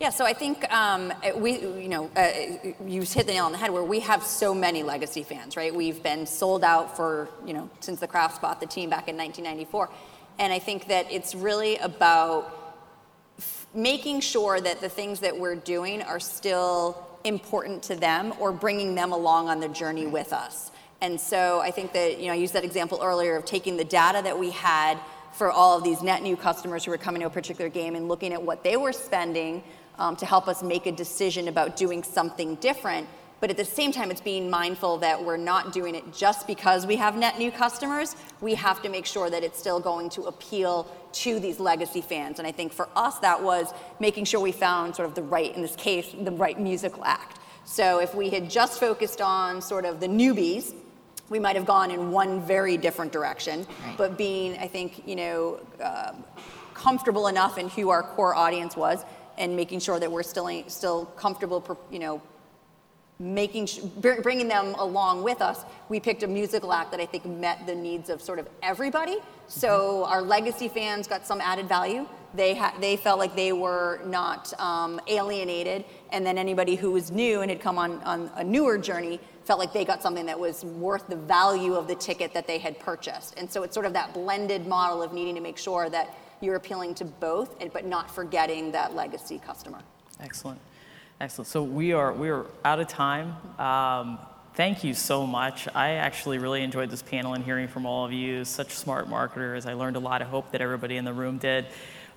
[0.00, 2.30] Yeah, so I think um, we, you know, uh,
[2.86, 5.74] you hit the nail on the head where we have so many legacy fans, right?
[5.74, 9.16] We've been sold out for, you know, since the Krafts bought the team back in
[9.18, 9.90] 1994.
[10.38, 12.80] And I think that it's really about
[13.36, 18.52] f- making sure that the things that we're doing are still important to them or
[18.52, 20.70] bringing them along on the journey with us.
[21.02, 23.84] And so I think that, you know, I used that example earlier of taking the
[23.84, 24.96] data that we had
[25.34, 28.08] for all of these net new customers who were coming to a particular game and
[28.08, 29.62] looking at what they were spending
[30.00, 33.06] um, to help us make a decision about doing something different.
[33.38, 36.86] But at the same time, it's being mindful that we're not doing it just because
[36.86, 38.16] we have net new customers.
[38.40, 42.38] We have to make sure that it's still going to appeal to these legacy fans.
[42.38, 45.54] And I think for us, that was making sure we found sort of the right,
[45.54, 47.38] in this case, the right musical act.
[47.64, 50.74] So if we had just focused on sort of the newbies,
[51.30, 53.66] we might have gone in one very different direction.
[53.86, 53.96] Right.
[53.96, 56.12] But being, I think, you know, uh,
[56.74, 59.04] comfortable enough in who our core audience was
[59.40, 61.60] and making sure that we're still still comfortable,
[61.90, 62.22] you know,
[63.18, 63.68] making
[64.00, 65.64] bringing them along with us.
[65.88, 69.16] We picked a musical act that I think met the needs of sort of everybody.
[69.48, 69.68] So
[70.04, 70.12] mm-hmm.
[70.12, 72.06] our legacy fans got some added value.
[72.34, 77.10] They ha- they felt like they were not um, alienated, and then anybody who was
[77.10, 80.38] new and had come on on a newer journey felt like they got something that
[80.38, 83.34] was worth the value of the ticket that they had purchased.
[83.36, 86.56] And so it's sort of that blended model of needing to make sure that you're
[86.56, 89.78] appealing to both, but not forgetting that legacy customer.
[90.20, 90.60] Excellent.
[91.20, 91.48] Excellent.
[91.48, 93.36] So we are we are out of time.
[93.58, 94.18] Um,
[94.54, 95.68] thank you so much.
[95.74, 98.44] I actually really enjoyed this panel and hearing from all of you.
[98.44, 99.66] Such smart marketers.
[99.66, 100.22] I learned a lot.
[100.22, 101.66] I hope that everybody in the room did.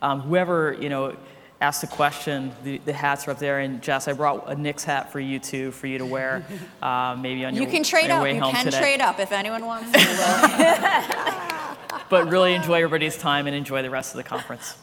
[0.02, 1.18] Um, whoever you know
[1.64, 3.60] asked a question, the, the, hats are up there.
[3.60, 6.46] And Jess, I brought a Knicks hat for you too, for you to wear,
[6.82, 8.24] uh, maybe on your you can trade your up.
[8.24, 8.80] way you home can today.
[8.80, 9.90] trade up if anyone wants.
[12.10, 14.78] but really enjoy everybody's time and enjoy the rest of the conference.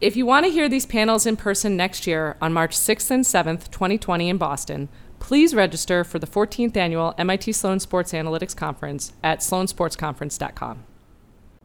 [0.00, 3.24] If you want to hear these panels in person next year on March 6th and
[3.24, 4.88] 7th, 2020 in Boston,
[5.20, 10.84] please register for the 14th annual MIT Sloan Sports Analytics Conference at sloansportsconference.com.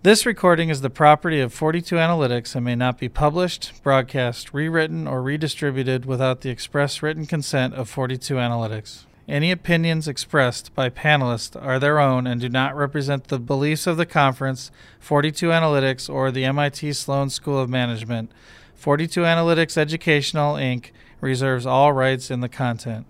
[0.04, 5.08] This recording is the property of 42 Analytics and may not be published, broadcast, rewritten,
[5.08, 9.07] or redistributed without the express written consent of 42 Analytics.
[9.28, 13.98] Any opinions expressed by panelists are their own and do not represent the beliefs of
[13.98, 14.72] the conference,
[15.02, 18.32] 42 Analytics, or the MIT Sloan School of Management.
[18.76, 20.92] 42 Analytics Educational, Inc.
[21.20, 23.06] reserves all rights in the content.